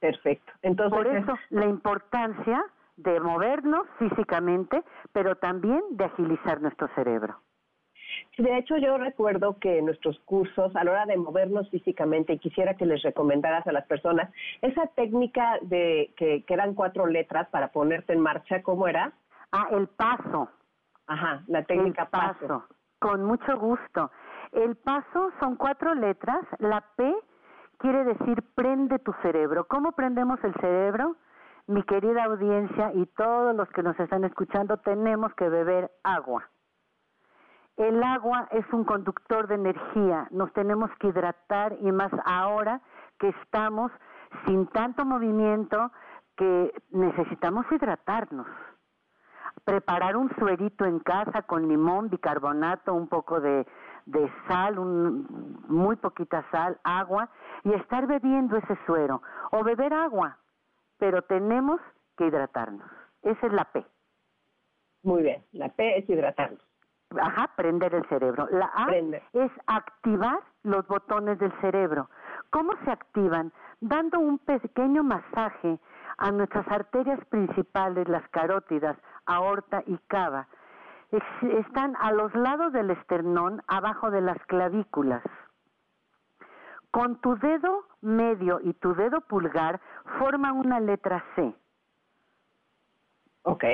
[0.00, 0.52] Perfecto.
[0.62, 2.64] Entonces, Por eso la importancia
[2.96, 4.82] de movernos físicamente,
[5.12, 7.40] pero también de agilizar nuestro cerebro.
[8.36, 12.38] De hecho, yo recuerdo que en nuestros cursos, a la hora de movernos físicamente, y
[12.38, 14.30] quisiera que les recomendaras a las personas,
[14.62, 19.12] esa técnica de que, eran cuatro letras para ponerte en marcha, ¿cómo era?
[19.52, 20.48] Ah, el paso.
[21.06, 22.64] Ajá, la técnica paso.
[22.98, 24.10] Con mucho gusto.
[24.52, 26.40] El paso son cuatro letras.
[26.58, 27.14] La P
[27.78, 29.66] quiere decir prende tu cerebro.
[29.66, 31.16] ¿Cómo prendemos el cerebro?
[31.66, 36.48] Mi querida audiencia y todos los que nos están escuchando, tenemos que beber agua.
[37.76, 42.80] el agua es un conductor de energía, nos tenemos que hidratar y más ahora
[43.20, 43.92] que estamos
[44.46, 45.92] sin tanto movimiento
[46.36, 48.46] que necesitamos hidratarnos.
[49.64, 53.64] Preparar un suerito en casa con limón, bicarbonato, un poco de,
[54.08, 57.28] de sal, un, muy poquita sal, agua
[57.64, 60.38] y estar bebiendo ese suero o beber agua,
[60.98, 61.80] pero tenemos
[62.16, 62.88] que hidratarnos.
[63.22, 63.84] Esa es la P.
[65.02, 66.60] Muy bien, la P es hidratarnos.
[67.18, 68.48] Ajá, prender el cerebro.
[68.50, 72.10] La A es activar los botones del cerebro.
[72.50, 73.52] ¿Cómo se activan?
[73.80, 75.78] Dando un pequeño masaje
[76.18, 80.48] a nuestras arterias principales, las carótidas, aorta y cava.
[81.10, 85.22] Están a los lados del esternón, abajo de las clavículas.
[86.90, 89.80] Con tu dedo medio y tu dedo pulgar
[90.18, 91.54] forman una letra C.
[93.42, 93.64] Ok.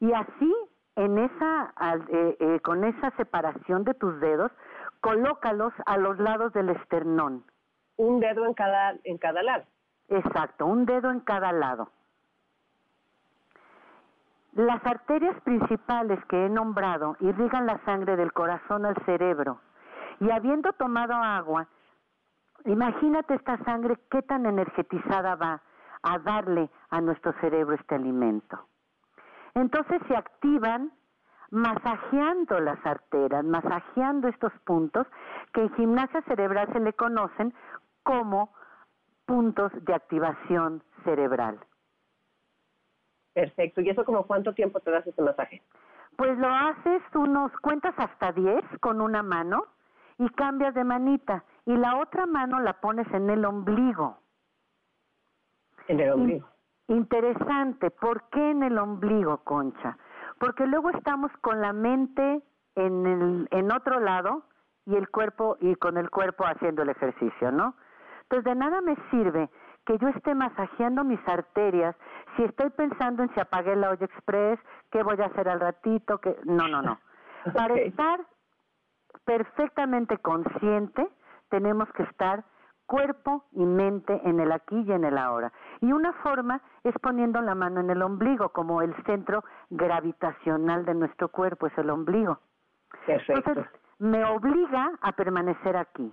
[0.00, 0.54] Y así,
[0.96, 1.72] en esa,
[2.08, 4.50] eh, eh, con esa separación de tus dedos,
[5.00, 7.44] colócalos a los lados del esternón.
[7.96, 9.64] Un dedo en cada, en cada lado.
[10.08, 11.88] Exacto, un dedo en cada lado.
[14.62, 19.60] Las arterias principales que he nombrado irrigan la sangre del corazón al cerebro
[20.20, 21.66] y habiendo tomado agua,
[22.66, 25.62] imagínate esta sangre qué tan energetizada va
[26.04, 28.68] a darle a nuestro cerebro este alimento.
[29.54, 30.92] Entonces se activan
[31.50, 35.08] masajeando las arterias, masajeando estos puntos
[35.52, 37.52] que en gimnasia cerebral se le conocen
[38.04, 38.54] como
[39.26, 41.58] puntos de activación cerebral.
[43.34, 43.80] Perfecto.
[43.80, 45.62] ¿Y eso como cuánto tiempo te das ese masaje?
[46.16, 49.64] Pues lo haces unos, cuentas hasta 10 con una mano
[50.18, 54.18] y cambias de manita y la otra mano la pones en el ombligo.
[55.88, 56.48] En el ombligo.
[56.88, 57.90] interesante.
[57.90, 59.96] ¿Por qué en el ombligo, Concha?
[60.38, 62.42] Porque luego estamos con la mente
[62.74, 64.44] en, el, en otro lado
[64.86, 67.74] y el cuerpo y con el cuerpo haciendo el ejercicio, ¿no?
[68.22, 69.48] Entonces de nada me sirve
[69.86, 71.96] que yo esté masajeando mis arterias
[72.36, 74.58] si estoy pensando en si apagué la olla express,
[74.90, 76.98] qué voy a hacer al ratito, que no, no, no.
[77.54, 78.20] Para estar
[79.24, 81.08] perfectamente consciente,
[81.48, 82.44] tenemos que estar
[82.86, 85.52] cuerpo y mente en el aquí y en el ahora.
[85.80, 90.94] Y una forma es poniendo la mano en el ombligo, como el centro gravitacional de
[90.94, 92.38] nuestro cuerpo es el ombligo.
[93.06, 93.50] Perfecto.
[93.50, 96.12] Entonces, me obliga a permanecer aquí.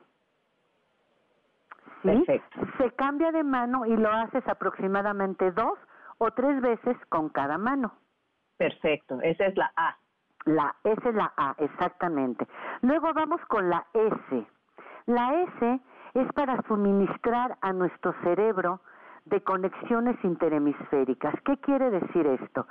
[2.03, 2.41] ¿Sí?
[2.77, 5.77] Se cambia de mano y lo haces aproximadamente dos
[6.17, 7.93] o tres veces con cada mano.
[8.57, 9.97] Perfecto, esa es la A.
[10.45, 12.47] La, esa es la A, exactamente.
[12.81, 14.47] Luego vamos con la S.
[15.05, 15.79] La S
[16.13, 18.81] es para suministrar a nuestro cerebro
[19.25, 21.35] de conexiones interhemisféricas.
[21.43, 22.67] ¿Qué quiere decir esto?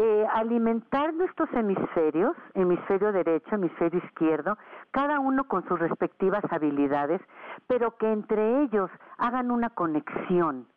[0.00, 4.56] Eh, alimentar nuestros hemisferios, hemisferio derecho, hemisferio izquierdo,
[4.92, 7.20] cada uno con sus respectivas habilidades,
[7.66, 10.68] pero que entre ellos hagan una conexión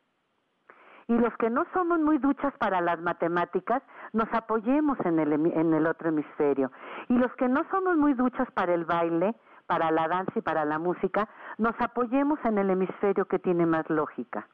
[1.12, 5.74] y los que no somos muy duchas para las matemáticas, nos apoyemos en el, en
[5.74, 6.72] el otro hemisferio.
[7.10, 9.36] Y los que no somos muy duchas para el baile,
[9.68, 13.90] para la danza y para la música, nos apoyemos en el hemisferio que tiene más
[13.90, 14.48] lógica.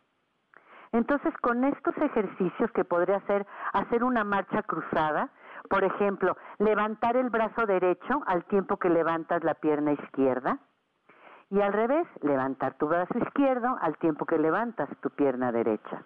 [0.92, 5.30] Entonces, con estos ejercicios que podría ser hacer una marcha cruzada,
[5.70, 10.60] por ejemplo, levantar el brazo derecho al tiempo que levantas la pierna izquierda,
[11.50, 16.04] y al revés, levantar tu brazo izquierdo al tiempo que levantas tu pierna derecha.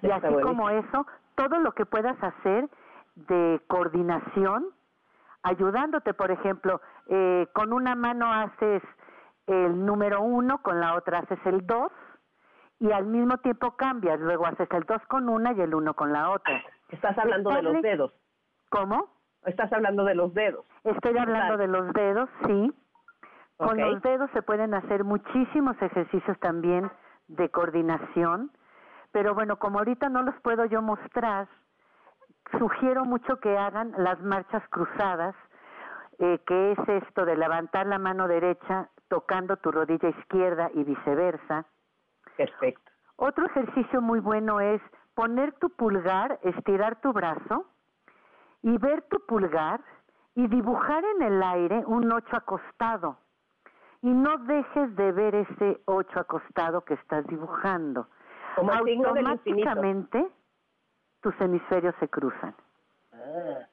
[0.00, 2.68] Y así como eso, todo lo que puedas hacer
[3.16, 4.66] de coordinación,
[5.42, 8.82] ayudándote, por ejemplo, eh, con una mano haces
[9.46, 11.90] el número uno, con la otra haces el dos,
[12.80, 16.12] y al mismo tiempo cambias, luego haces el dos con una y el uno con
[16.12, 16.62] la otra.
[16.90, 18.12] Estás hablando de los dedos.
[18.70, 19.08] ¿Cómo?
[19.44, 20.64] Estás hablando de los dedos.
[20.84, 22.72] Estoy hablando de los dedos, sí.
[23.56, 26.90] Con los dedos se pueden hacer muchísimos ejercicios también
[27.28, 28.50] de coordinación
[29.14, 31.46] pero bueno, como ahorita no los puedo yo mostrar,
[32.58, 35.36] sugiero mucho que hagan las marchas cruzadas,
[36.18, 41.64] eh, que es esto de levantar la mano derecha tocando tu rodilla izquierda y viceversa.
[42.36, 42.90] Perfecto.
[43.16, 44.80] Otro ejercicio muy bueno es
[45.14, 47.66] poner tu pulgar, estirar tu brazo
[48.62, 49.80] y ver tu pulgar
[50.34, 53.18] y dibujar en el aire un ocho acostado.
[54.02, 58.08] Y no dejes de ver ese ocho acostado que estás dibujando.
[58.56, 60.26] Como automáticamente
[61.20, 62.54] tus hemisferios se cruzan.
[63.12, 63.66] Ah.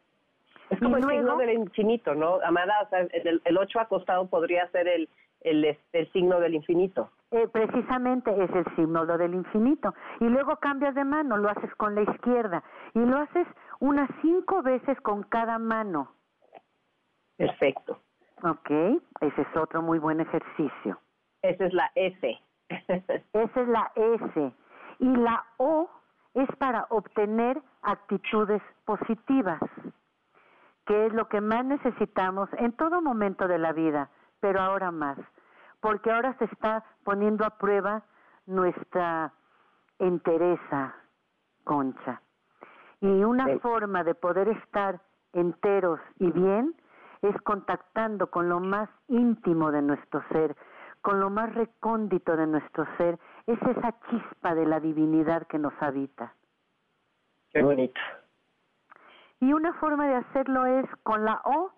[0.70, 2.40] Es como el signo del infinito, ¿no?
[2.46, 5.10] Amada, o sea, el, el ocho acostado podría ser el,
[5.42, 7.12] el, este, el signo del infinito.
[7.32, 9.94] Eh, precisamente es el símbolo del infinito.
[10.20, 12.62] Y luego cambias de mano, lo haces con la izquierda
[12.94, 13.48] y lo haces
[13.80, 16.12] unas cinco veces con cada mano.
[17.38, 18.02] Perfecto.
[18.44, 18.70] Ok,
[19.22, 21.00] ese es otro muy buen ejercicio.
[21.42, 22.40] Esa es la S.
[23.34, 24.54] Esa es la S.
[25.00, 25.90] Y la O
[26.34, 29.60] es para obtener actitudes positivas,
[30.86, 34.10] que es lo que más necesitamos en todo momento de la vida,
[34.40, 35.18] pero ahora más,
[35.82, 38.04] porque ahora se está poniendo a prueba
[38.46, 39.34] nuestra
[40.00, 40.96] entereza,
[41.64, 42.22] Concha.
[43.02, 45.02] Y una forma de poder estar
[45.34, 46.76] enteros y bien
[47.22, 50.56] es contactando con lo más íntimo de nuestro ser,
[51.02, 55.74] con lo más recóndito de nuestro ser, es esa chispa de la divinidad que nos
[55.82, 56.34] habita.
[57.52, 58.00] Qué bonito.
[59.40, 61.72] Y una forma de hacerlo es con la O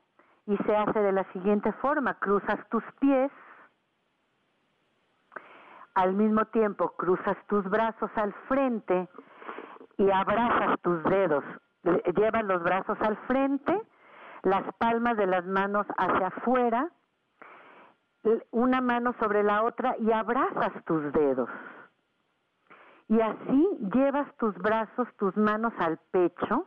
[0.46, 3.32] y se hace de la siguiente forma, cruzas tus pies,
[5.96, 9.08] al mismo tiempo cruzas tus brazos al frente
[9.98, 11.44] y abrazas tus dedos,
[11.84, 13.80] llevas los brazos al frente,
[14.44, 16.90] las palmas de las manos hacia afuera,
[18.52, 21.50] una mano sobre la otra y abrazas tus dedos.
[23.10, 26.66] Y así llevas tus brazos, tus manos al pecho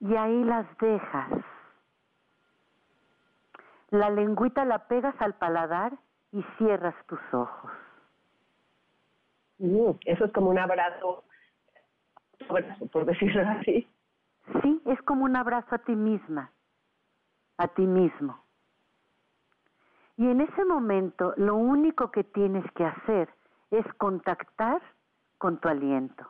[0.00, 1.30] y ahí las dejas.
[3.90, 5.98] La lengüita la pegas al paladar
[6.30, 7.72] y cierras tus ojos.
[9.58, 11.24] Eso es como un abrazo,
[12.92, 13.88] por decirlo así.
[14.62, 16.52] Sí, es como un abrazo a ti misma,
[17.58, 18.40] a ti mismo.
[20.16, 23.28] Y en ese momento lo único que tienes que hacer
[23.70, 24.80] es contactar
[25.38, 26.26] con tu aliento.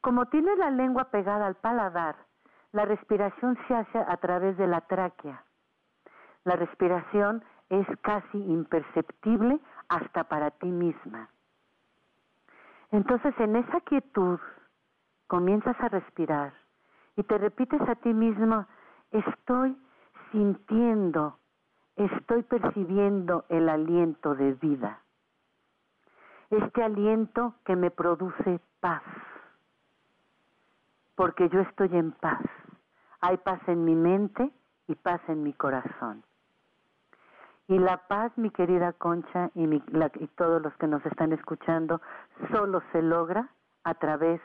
[0.00, 2.16] Como tienes la lengua pegada al paladar,
[2.72, 5.44] la respiración se hace a través de la tráquea.
[6.44, 11.28] La respiración es casi imperceptible hasta para ti misma.
[12.96, 14.40] Entonces en esa quietud
[15.26, 16.54] comienzas a respirar
[17.16, 18.66] y te repites a ti mismo,
[19.10, 19.76] estoy
[20.32, 21.38] sintiendo
[21.96, 25.00] estoy percibiendo el aliento de vida.
[26.50, 29.02] Este aliento que me produce paz.
[31.16, 32.42] Porque yo estoy en paz.
[33.20, 34.52] Hay paz en mi mente
[34.86, 36.22] y paz en mi corazón.
[37.68, 42.00] Y la paz, mi querida Concha y, y todos los que nos están escuchando,
[42.52, 43.48] solo se logra
[43.82, 44.40] a través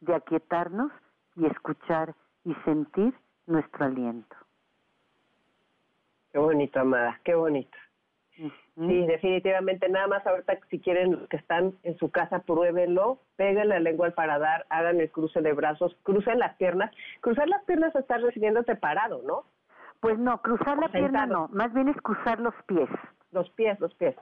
[0.00, 0.92] de aquietarnos
[1.36, 2.14] y escuchar
[2.44, 3.14] y sentir
[3.46, 4.36] nuestro aliento.
[6.32, 7.76] Qué bonito, Amada, qué bonito.
[8.36, 13.70] Sí, definitivamente, nada más ahorita si quieren los que están en su casa, pruébenlo, peguen
[13.70, 16.94] la lengua al paradar, hagan el cruce de brazos, crucen las piernas.
[17.20, 19.44] Cruzar las piernas es estar recibiéndote parado, ¿no?
[20.06, 22.88] Pues no, cruzar la pierna no, más bien es cruzar los pies.
[23.32, 24.16] Los pies, los pies.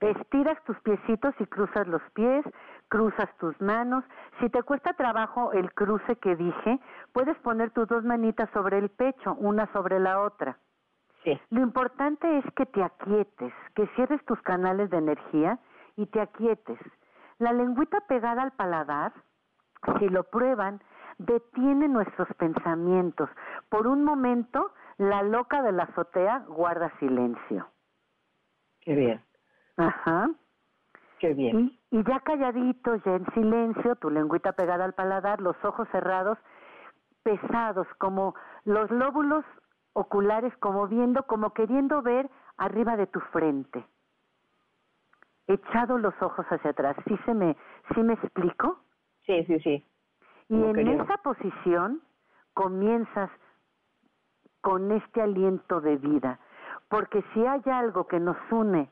[0.00, 2.44] Estiras tus piecitos y cruzas los pies,
[2.88, 4.04] cruzas tus manos.
[4.40, 6.78] Si te cuesta trabajo el cruce que dije,
[7.12, 10.58] puedes poner tus dos manitas sobre el pecho, una sobre la otra
[11.50, 15.58] lo importante es que te aquietes, que cierres tus canales de energía
[15.96, 16.78] y te aquietes.
[17.38, 19.12] La lengüita pegada al paladar,
[19.98, 20.80] si lo prueban,
[21.18, 23.28] detiene nuestros pensamientos.
[23.68, 27.68] Por un momento, la loca de la azotea guarda silencio.
[28.80, 29.24] Qué bien.
[29.76, 30.28] Ajá.
[31.18, 31.58] Qué bien.
[31.90, 36.38] Y, y ya calladito, ya en silencio, tu lengüita pegada al paladar, los ojos cerrados,
[37.22, 38.34] pesados, como
[38.64, 39.44] los lóbulos
[39.92, 43.84] oculares como viendo, como queriendo ver arriba de tu frente.
[45.46, 46.96] Echado los ojos hacia atrás.
[47.06, 47.56] ¿Sí, se me,
[47.94, 48.80] ¿sí me explico?
[49.24, 49.86] Sí, sí, sí.
[50.48, 52.00] Y en esa posición
[52.54, 53.30] comienzas
[54.60, 56.38] con este aliento de vida.
[56.88, 58.88] Porque si hay algo que nos une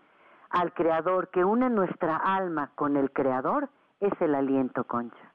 [0.51, 3.69] al Creador, que une nuestra alma con el Creador,
[4.01, 5.33] es el aliento, Concha.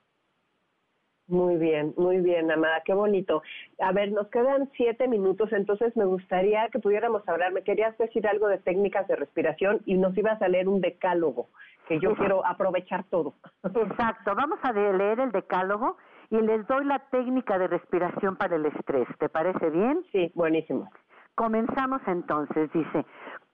[1.27, 3.41] Muy bien, muy bien, Amada, qué bonito.
[3.79, 7.53] A ver, nos quedan siete minutos, entonces me gustaría que pudiéramos hablar.
[7.53, 11.47] Me querías decir algo de técnicas de respiración y nos ibas a leer un decálogo,
[11.87, 13.33] que yo quiero aprovechar todo.
[13.63, 15.95] Exacto, vamos a leer el decálogo
[16.31, 19.07] y les doy la técnica de respiración para el estrés.
[19.19, 20.03] ¿Te parece bien?
[20.11, 20.89] Sí, buenísimo.
[21.35, 23.05] Comenzamos entonces, dice,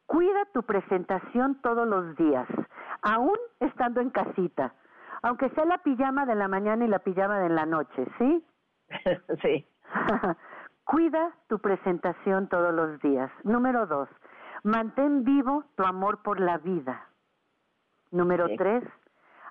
[0.05, 2.47] cuida tu presentación todos los días,
[3.01, 4.73] aún estando en casita
[5.21, 8.45] aunque sea la pijama de la mañana y la pijama de la noche, ¿sí?
[9.41, 9.67] sí.
[10.83, 13.29] Cuida tu presentación todos los días.
[13.43, 14.07] Número dos,
[14.63, 17.09] mantén vivo tu amor por la vida.
[18.11, 18.83] Número tres,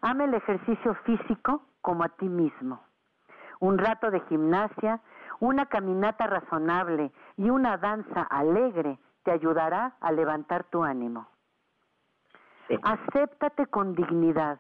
[0.01, 2.81] ama el ejercicio físico como a ti mismo.
[3.61, 5.01] Un rato de gimnasia,
[5.41, 11.29] una caminata razonable y una danza alegre te ayudará a levantar tu ánimo.
[12.83, 14.59] Acéptate con dignidad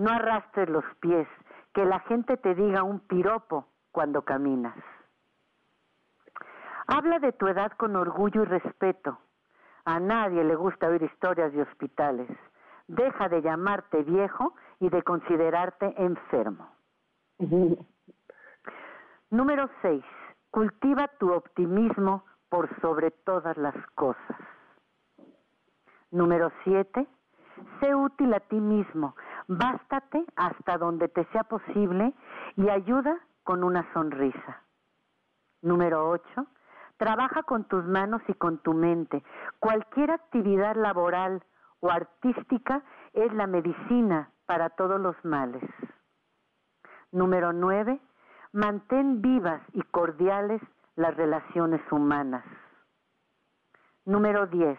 [0.00, 1.28] no arrastres los pies,
[1.74, 4.76] que la gente te diga un piropo cuando caminas.
[6.86, 9.18] Habla de tu edad con orgullo y respeto.
[9.84, 12.28] A nadie le gusta oír historias de hospitales.
[12.88, 16.68] Deja de llamarte viejo y de considerarte enfermo.
[19.30, 20.04] Número 6.
[20.50, 24.36] Cultiva tu optimismo por sobre todas las cosas.
[26.10, 27.06] Número 7.
[27.78, 29.14] Sé útil a ti mismo.
[29.46, 32.12] Bástate hasta donde te sea posible
[32.56, 34.64] y ayuda con una sonrisa.
[35.62, 36.46] Número 8.
[36.96, 39.22] Trabaja con tus manos y con tu mente.
[39.60, 41.44] Cualquier actividad laboral
[41.78, 45.62] o artística es la medicina para todos los males.
[47.12, 48.00] Número 9.
[48.52, 50.60] Mantén vivas y cordiales
[50.96, 52.44] las relaciones humanas.
[54.04, 54.78] Número 10.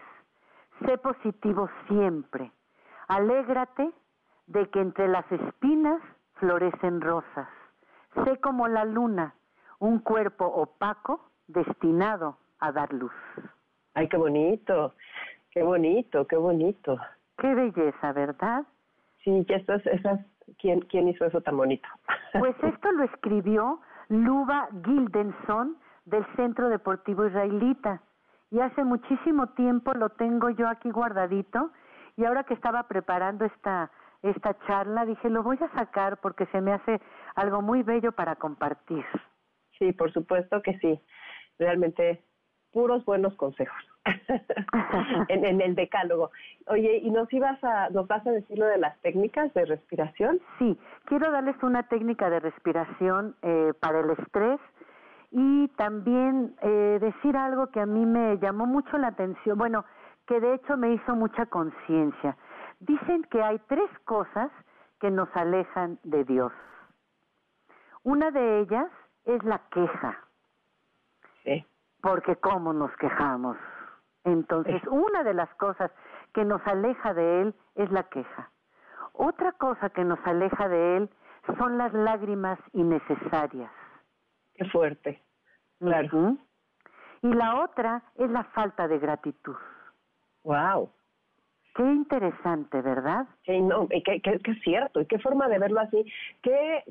[0.84, 2.52] Sé positivo siempre.
[3.08, 3.90] Alégrate
[4.46, 6.02] de que entre las espinas
[6.34, 7.48] florecen rosas.
[8.24, 9.34] Sé como la luna,
[9.78, 13.12] un cuerpo opaco destinado a dar luz.
[13.94, 14.94] Ay, qué bonito,
[15.50, 16.98] qué bonito, qué bonito.
[17.38, 18.64] Qué belleza, ¿verdad?
[19.24, 20.20] Sí, que esto esas,
[20.58, 21.88] ¿quién, ¿quién hizo eso tan bonito?
[22.38, 25.76] Pues esto lo escribió Luba Gildenson
[26.06, 28.00] del Centro Deportivo Israelita.
[28.50, 31.72] Y hace muchísimo tiempo lo tengo yo aquí guardadito
[32.16, 33.90] y ahora que estaba preparando esta
[34.22, 37.00] esta charla dije lo voy a sacar porque se me hace
[37.34, 39.04] algo muy bello para compartir.
[39.78, 41.00] Sí, por supuesto que sí.
[41.58, 42.22] Realmente
[42.72, 43.76] puros buenos consejos
[45.28, 46.30] en, el decálogo.
[46.66, 50.40] Oye, ¿y nos ibas a, nos vas a decir lo de las técnicas de respiración?
[50.58, 54.60] Sí, quiero darles una técnica de respiración eh, para el estrés
[55.30, 59.84] y también eh, decir algo que a mí me llamó mucho la atención, bueno,
[60.26, 62.36] que de hecho me hizo mucha conciencia.
[62.80, 64.50] Dicen que hay tres cosas
[65.00, 66.52] que nos alejan de Dios.
[68.04, 68.88] Una de ellas
[69.24, 70.18] es la queja.
[72.02, 73.56] Porque cómo nos quejamos.
[74.24, 75.90] Entonces, una de las cosas
[76.34, 78.50] que nos aleja de Él es la queja.
[79.14, 81.10] Otra cosa que nos aleja de Él
[81.58, 83.70] son las lágrimas innecesarias.
[84.54, 85.22] Qué fuerte.
[85.78, 86.36] Claro.
[87.22, 89.56] Y la otra es la falta de gratitud.
[90.44, 90.90] Wow.
[91.74, 93.26] Qué interesante, ¿verdad?
[93.46, 96.04] Sí, no, qué cierto, y qué forma de verlo así.
[96.42, 96.84] Qué,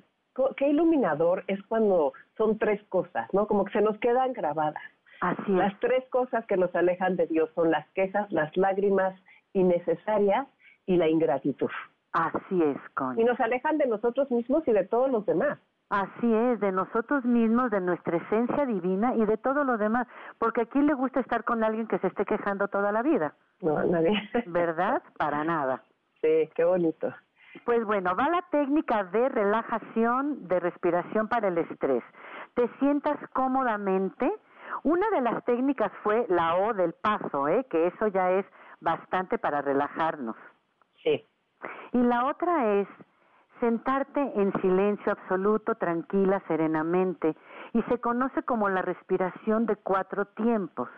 [0.58, 3.46] qué iluminador es cuando son tres cosas, ¿no?
[3.46, 4.82] Como que se nos quedan grabadas.
[5.22, 5.80] Así Las es.
[5.80, 9.14] tres cosas que nos alejan de Dios son las quejas, las lágrimas
[9.54, 10.48] innecesarias
[10.86, 11.70] y la ingratitud.
[12.14, 13.22] Así es, Concha.
[13.22, 15.60] Y nos alejan de nosotros mismos y de todos los demás.
[15.90, 20.08] Así es, de nosotros mismos, de nuestra esencia divina y de todo lo demás.
[20.40, 23.34] Porque a quién le gusta estar con alguien que se esté quejando toda la vida,
[23.62, 24.14] No, a nadie.
[24.48, 25.04] ¿verdad?
[25.18, 25.84] Para nada.
[26.22, 27.14] Sí, qué bonito.
[27.66, 32.04] Pues bueno, va la técnica de relajación, de respiración para el estrés.
[32.56, 34.32] Te sientas cómodamente.
[34.84, 37.66] Una de las técnicas fue la O del paso, ¿eh?
[37.70, 38.46] que eso ya es
[38.80, 40.36] bastante para relajarnos.
[41.04, 41.26] Sí.
[41.94, 42.88] Y la otra es
[43.60, 47.36] sentarte en silencio absoluto, tranquila, serenamente,
[47.74, 50.90] y se conoce como la respiración de cuatro tiempos.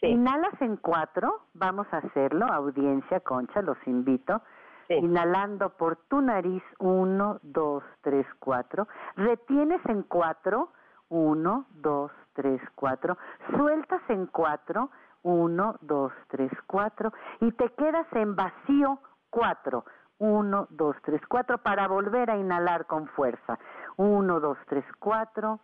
[0.00, 0.06] Sí.
[0.06, 4.42] Inhalas en cuatro, vamos a hacerlo, audiencia, concha, los invito.
[4.88, 4.94] Sí.
[4.94, 8.88] Inhalando por tu nariz, uno, dos, tres, cuatro.
[9.14, 10.72] Retienes en cuatro,
[11.08, 12.10] uno, dos,
[12.40, 13.18] tres, cuatro.
[13.54, 14.90] Sueltas en cuatro,
[15.22, 17.12] uno, dos, tres, cuatro.
[17.40, 19.84] Y te quedas en vacío, cuatro.
[20.18, 23.58] Uno, dos, tres, cuatro, para volver a inhalar con fuerza.
[23.96, 25.60] Uno, dos, tres, cuatro.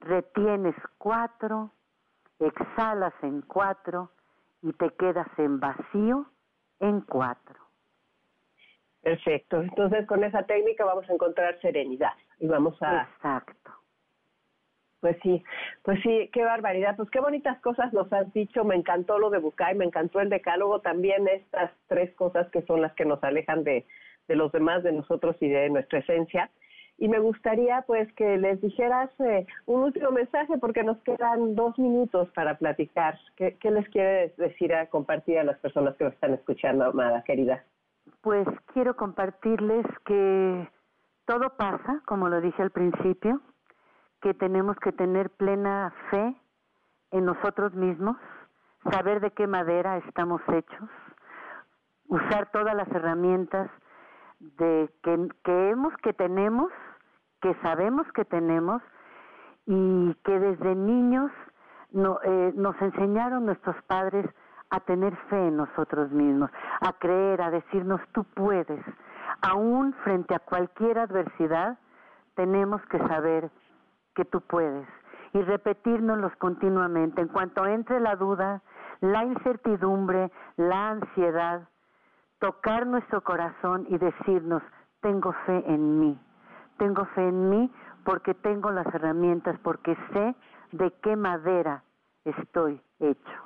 [0.00, 1.72] Retienes cuatro.
[2.38, 4.10] Exhalas en cuatro.
[4.62, 6.24] Y te quedas en vacío
[6.80, 7.56] en cuatro.
[9.02, 9.60] Perfecto.
[9.60, 13.77] Entonces, con esa técnica vamos a encontrar serenidad y vamos a, Exacto.
[15.00, 15.42] Pues sí,
[15.82, 16.96] pues sí, qué barbaridad.
[16.96, 18.64] Pues qué bonitas cosas nos has dicho.
[18.64, 20.80] Me encantó lo de Bucay, me encantó el decálogo.
[20.80, 23.86] También estas tres cosas que son las que nos alejan de,
[24.26, 26.50] de los demás, de nosotros y de nuestra esencia.
[27.00, 31.78] Y me gustaría pues que les dijeras eh, un último mensaje porque nos quedan dos
[31.78, 33.16] minutos para platicar.
[33.36, 37.22] ¿Qué, qué les quieres decir a compartir a las personas que nos están escuchando, amada
[37.22, 37.64] querida?
[38.20, 40.68] Pues quiero compartirles que
[41.24, 43.40] todo pasa, como lo dije al principio,
[44.20, 46.36] que tenemos que tener plena fe
[47.10, 48.16] en nosotros mismos,
[48.90, 50.88] saber de qué madera estamos hechos,
[52.08, 53.70] usar todas las herramientas
[54.40, 56.70] de que, que hemos, que tenemos,
[57.40, 58.82] que sabemos que tenemos
[59.66, 61.30] y que desde niños
[61.90, 64.26] no, eh, nos enseñaron nuestros padres
[64.70, 66.50] a tener fe en nosotros mismos,
[66.80, 68.84] a creer, a decirnos tú puedes.
[69.40, 71.78] Aún frente a cualquier adversidad,
[72.34, 73.50] tenemos que saber
[74.18, 74.84] que tú puedes.
[75.34, 77.20] y repetírnoslos continuamente.
[77.20, 78.62] En cuanto entre la duda,
[79.00, 81.68] la incertidumbre, la ansiedad,
[82.40, 84.62] tocar nuestro corazón y decirnos,
[85.02, 86.18] tengo fe en mí,
[86.78, 87.70] tengo fe en mí
[88.04, 90.34] porque tengo las herramientas, porque sé
[90.72, 91.84] de qué madera
[92.24, 93.38] estoy hecho.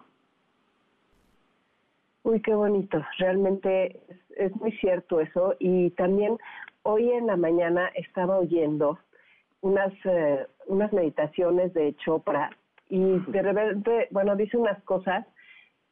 [2.22, 3.02] Uy, qué bonito.
[3.18, 4.00] Realmente
[4.36, 5.56] es, muy cierto eso.
[5.58, 6.38] Y también
[6.84, 8.98] hoy en la mañana estaba oyendo
[9.62, 12.50] unas, eh, unas meditaciones de Chopra
[12.88, 15.26] y de repente, bueno, dice unas cosas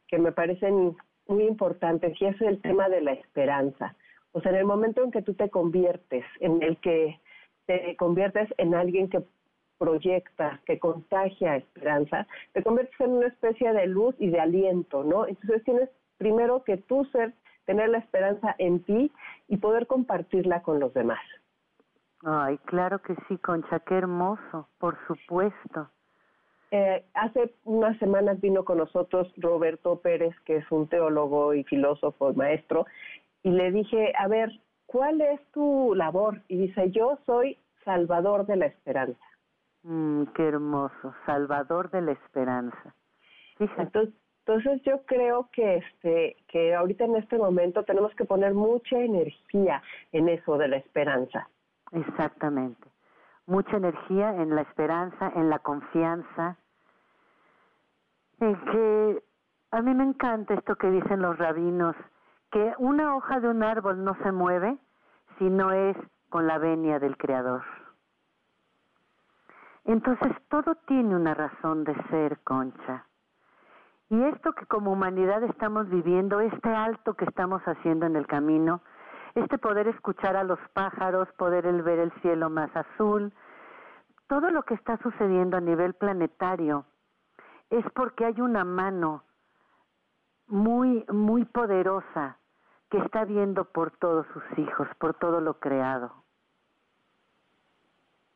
[0.07, 0.95] que me parecen
[1.27, 3.95] muy importantes y es el tema de la esperanza.
[4.33, 7.19] O sea, en el momento en que tú te conviertes, en el que
[7.65, 9.23] te conviertes en alguien que
[9.77, 15.25] proyecta, que contagia esperanza, te conviertes en una especie de luz y de aliento, ¿no?
[15.25, 17.33] Entonces tienes primero que tú ser,
[17.65, 19.11] tener la esperanza en ti
[19.47, 21.19] y poder compartirla con los demás.
[22.23, 25.89] Ay, claro que sí, Concha, qué hermoso, por supuesto.
[26.71, 32.33] Eh, hace unas semanas vino con nosotros Roberto Pérez, que es un teólogo y filósofo,
[32.33, 32.85] maestro,
[33.43, 34.51] y le dije, a ver,
[34.85, 36.41] ¿cuál es tu labor?
[36.47, 39.25] Y dice, yo soy salvador de la esperanza.
[39.83, 42.95] Mm, qué hermoso, salvador de la esperanza.
[43.57, 43.81] Fíjate.
[43.81, 44.15] Entonces,
[44.45, 49.83] entonces yo creo que este que ahorita en este momento tenemos que poner mucha energía
[50.11, 51.47] en eso de la esperanza.
[51.91, 52.89] Exactamente.
[53.47, 56.57] Mucha energía en la esperanza, en la confianza,
[58.39, 59.23] en que
[59.71, 61.95] a mí me encanta esto que dicen los rabinos,
[62.51, 64.77] que una hoja de un árbol no se mueve
[65.37, 65.97] si no es
[66.29, 67.63] con la venia del Creador.
[69.85, 73.05] Entonces todo tiene una razón de ser, Concha.
[74.09, 78.81] Y esto que como humanidad estamos viviendo, este alto que estamos haciendo en el camino,
[79.35, 83.33] este poder escuchar a los pájaros, poder ver el cielo más azul,
[84.27, 86.85] todo lo que está sucediendo a nivel planetario
[87.69, 89.23] es porque hay una mano
[90.47, 92.37] muy, muy poderosa
[92.89, 96.13] que está viendo por todos sus hijos, por todo lo creado.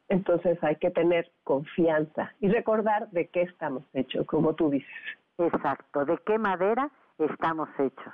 [0.08, 4.90] Entonces hay que tener confianza y recordar de qué estamos hechos, como tú dices.
[5.38, 8.14] Exacto, de qué madera estamos hechos.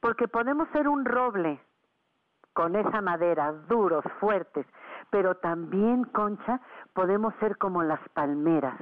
[0.00, 1.60] Porque podemos ser un roble
[2.52, 4.66] con esa madera, duros, fuertes,
[5.10, 6.60] pero también, Concha,
[6.94, 8.78] podemos ser como las palmeras,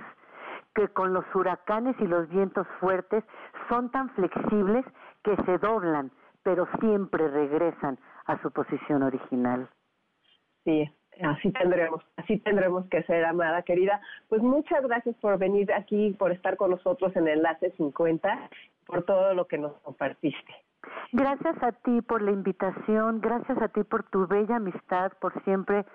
[0.75, 3.25] que con los huracanes y los vientos fuertes
[3.69, 4.85] son tan flexibles
[5.23, 6.11] que se doblan,
[6.43, 9.69] pero siempre regresan a su posición original.
[10.65, 10.91] Sí,
[11.23, 14.01] Así tendremos, así tendremos que ser, amada querida.
[14.29, 18.51] Pues muchas gracias por venir aquí, por estar con nosotros en Enlace 50,
[18.87, 20.55] por todo lo que nos compartiste.
[21.13, 25.87] Gracias a ti por la invitación, gracias a ti por tu bella amistad, por siempre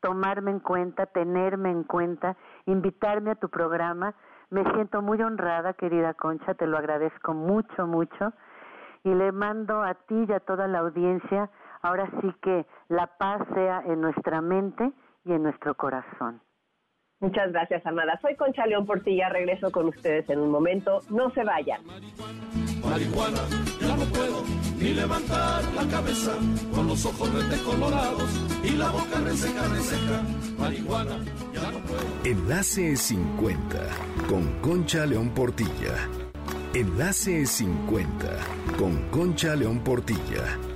[0.00, 4.14] tomarme en cuenta, tenerme en cuenta, invitarme a tu programa.
[4.50, 8.32] Me siento muy honrada, querida Concha, te lo agradezco mucho, mucho.
[9.04, 11.50] Y le mando a ti y a toda la audiencia
[11.82, 14.92] ahora sí que la paz sea en nuestra mente
[15.24, 16.40] y en nuestro corazón.
[17.20, 18.18] Muchas gracias, Amada.
[18.22, 21.00] Soy Concha León Portilla, regreso con ustedes en un momento.
[21.10, 21.82] No se vayan.
[22.82, 23.40] Marihuana,
[24.00, 24.44] no puedo
[24.78, 26.32] ni levantar la cabeza
[26.74, 27.28] con los ojos
[27.64, 28.30] colorados
[28.64, 30.22] y la boca reseca, reseca.
[30.58, 31.18] Marihuana,
[31.54, 32.02] ya no puedo.
[32.24, 33.78] Enlace 50
[34.28, 36.08] con Concha León Portilla.
[36.72, 38.38] Enlace 50
[38.78, 40.69] con Concha León Portilla.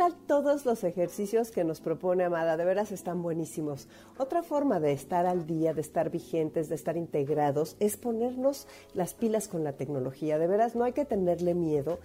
[0.00, 2.56] ¿Qué tal todos los ejercicios que nos propone Amada?
[2.56, 3.86] De veras están buenísimos.
[4.16, 9.12] Otra forma de estar al día, de estar vigentes, de estar integrados, es ponernos las
[9.12, 10.38] pilas con la tecnología.
[10.38, 11.98] De veras, no hay que tenerle miedo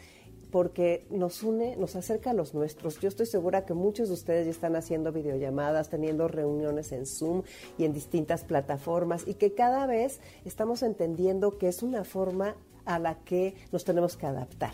[0.51, 2.99] porque nos une, nos acerca a los nuestros.
[2.99, 7.43] Yo estoy segura que muchos de ustedes ya están haciendo videollamadas, teniendo reuniones en Zoom
[7.77, 12.99] y en distintas plataformas y que cada vez estamos entendiendo que es una forma a
[12.99, 14.73] la que nos tenemos que adaptar.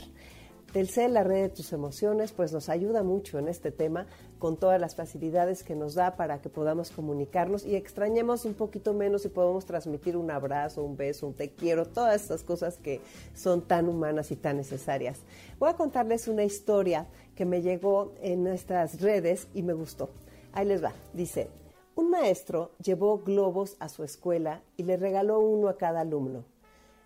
[0.72, 4.08] Telcel, la red de tus emociones, pues nos ayuda mucho en este tema
[4.40, 8.94] con todas las facilidades que nos da para que podamos comunicarnos y extrañemos un poquito
[8.94, 13.02] menos y podamos transmitir un abrazo, un beso, un te quiero, todas estas cosas que
[13.36, 15.20] son tan humanas y tan necesarias.
[15.60, 17.06] Voy a contarles una historia
[17.36, 20.10] que me llegó en nuestras redes y me gustó.
[20.54, 20.94] Ahí les va.
[21.12, 21.50] Dice,
[21.96, 26.46] un maestro llevó globos a su escuela y le regaló uno a cada alumno.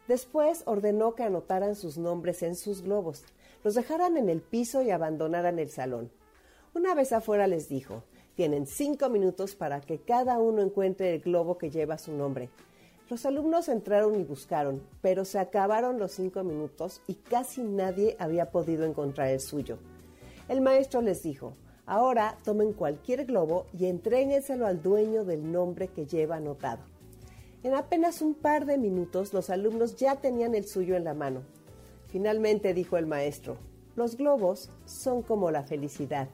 [0.07, 3.23] Después ordenó que anotaran sus nombres en sus globos
[3.65, 6.11] los dejaran en el piso y abandonaran el salón.
[6.75, 8.03] Una vez afuera les dijo,
[8.35, 12.51] tienen cinco minutos para que cada uno encuentre el globo que lleva su nombre.
[13.09, 18.51] Los alumnos entraron y buscaron, pero se acabaron los cinco minutos y casi nadie había
[18.51, 19.79] podido encontrar el suyo.
[20.47, 21.55] El maestro les dijo,
[21.87, 26.83] ahora tomen cualquier globo y entréguenselo al dueño del nombre que lleva anotado.
[27.63, 31.41] En apenas un par de minutos los alumnos ya tenían el suyo en la mano.
[32.15, 33.57] Finalmente dijo el maestro,
[33.97, 36.29] los globos son como la felicidad.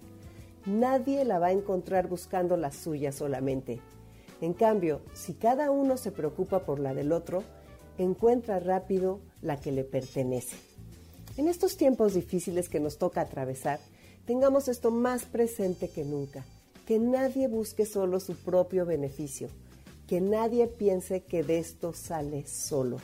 [0.68, 3.80] Nadie la va a encontrar buscando la suya solamente.
[4.42, 7.42] En cambio, si cada uno se preocupa por la del otro,
[7.98, 10.56] encuentra rápido la que le pertenece.
[11.36, 13.80] En estos tiempos difíciles que nos toca atravesar,
[14.28, 16.46] tengamos esto más presente que nunca,
[16.86, 19.50] que nadie busque solo su propio beneficio
[20.12, 22.98] que nadie piense que de esto sale solo.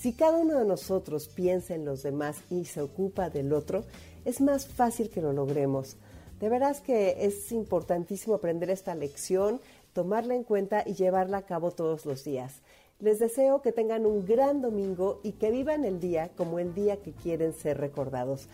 [0.00, 3.84] Si cada uno de nosotros piensa en los demás y se ocupa del otro,
[4.24, 5.96] es más fácil que lo logremos.
[6.38, 9.60] De veras que es importantísimo aprender esta lección,
[9.94, 12.62] tomarla en cuenta y llevarla a cabo todos los días.
[13.00, 16.98] Les deseo que tengan un gran domingo y que vivan el día como el día
[16.98, 18.46] que quieren ser recordados.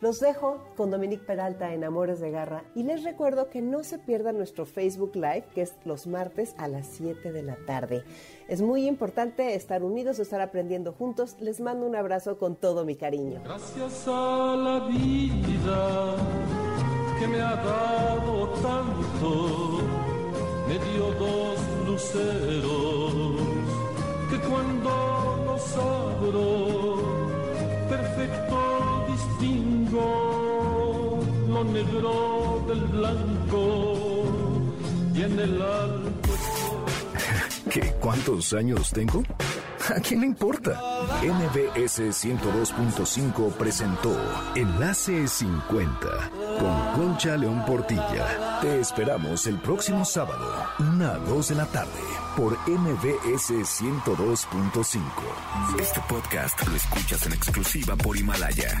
[0.00, 3.98] Los dejo con Dominique Peralta en Amores de Garra y les recuerdo que no se
[3.98, 8.02] pierdan nuestro Facebook Live, que es los martes a las 7 de la tarde.
[8.48, 11.36] Es muy importante estar unidos, estar aprendiendo juntos.
[11.38, 13.42] Les mando un abrazo con todo mi cariño.
[13.44, 16.16] Gracias a la vida
[17.18, 19.80] que me ha dado tanto,
[20.66, 23.34] me dio dos luceros
[24.30, 26.96] que cuando los abro,
[27.90, 28.89] perfecto
[29.92, 34.24] lo negro del blanco
[35.14, 36.30] y el alto.
[37.70, 37.94] ¿Qué?
[38.00, 39.22] ¿Cuántos años tengo?
[39.94, 40.80] ¿A quién le importa?
[41.22, 44.16] NBS 102.5 presentó
[44.54, 48.60] Enlace 50 con Concha León Portilla.
[48.60, 52.00] Te esperamos el próximo sábado, una a 2 de la tarde,
[52.36, 53.50] por NBS
[53.82, 55.00] 102.5.
[55.80, 58.80] Este podcast lo escuchas en exclusiva por Himalaya.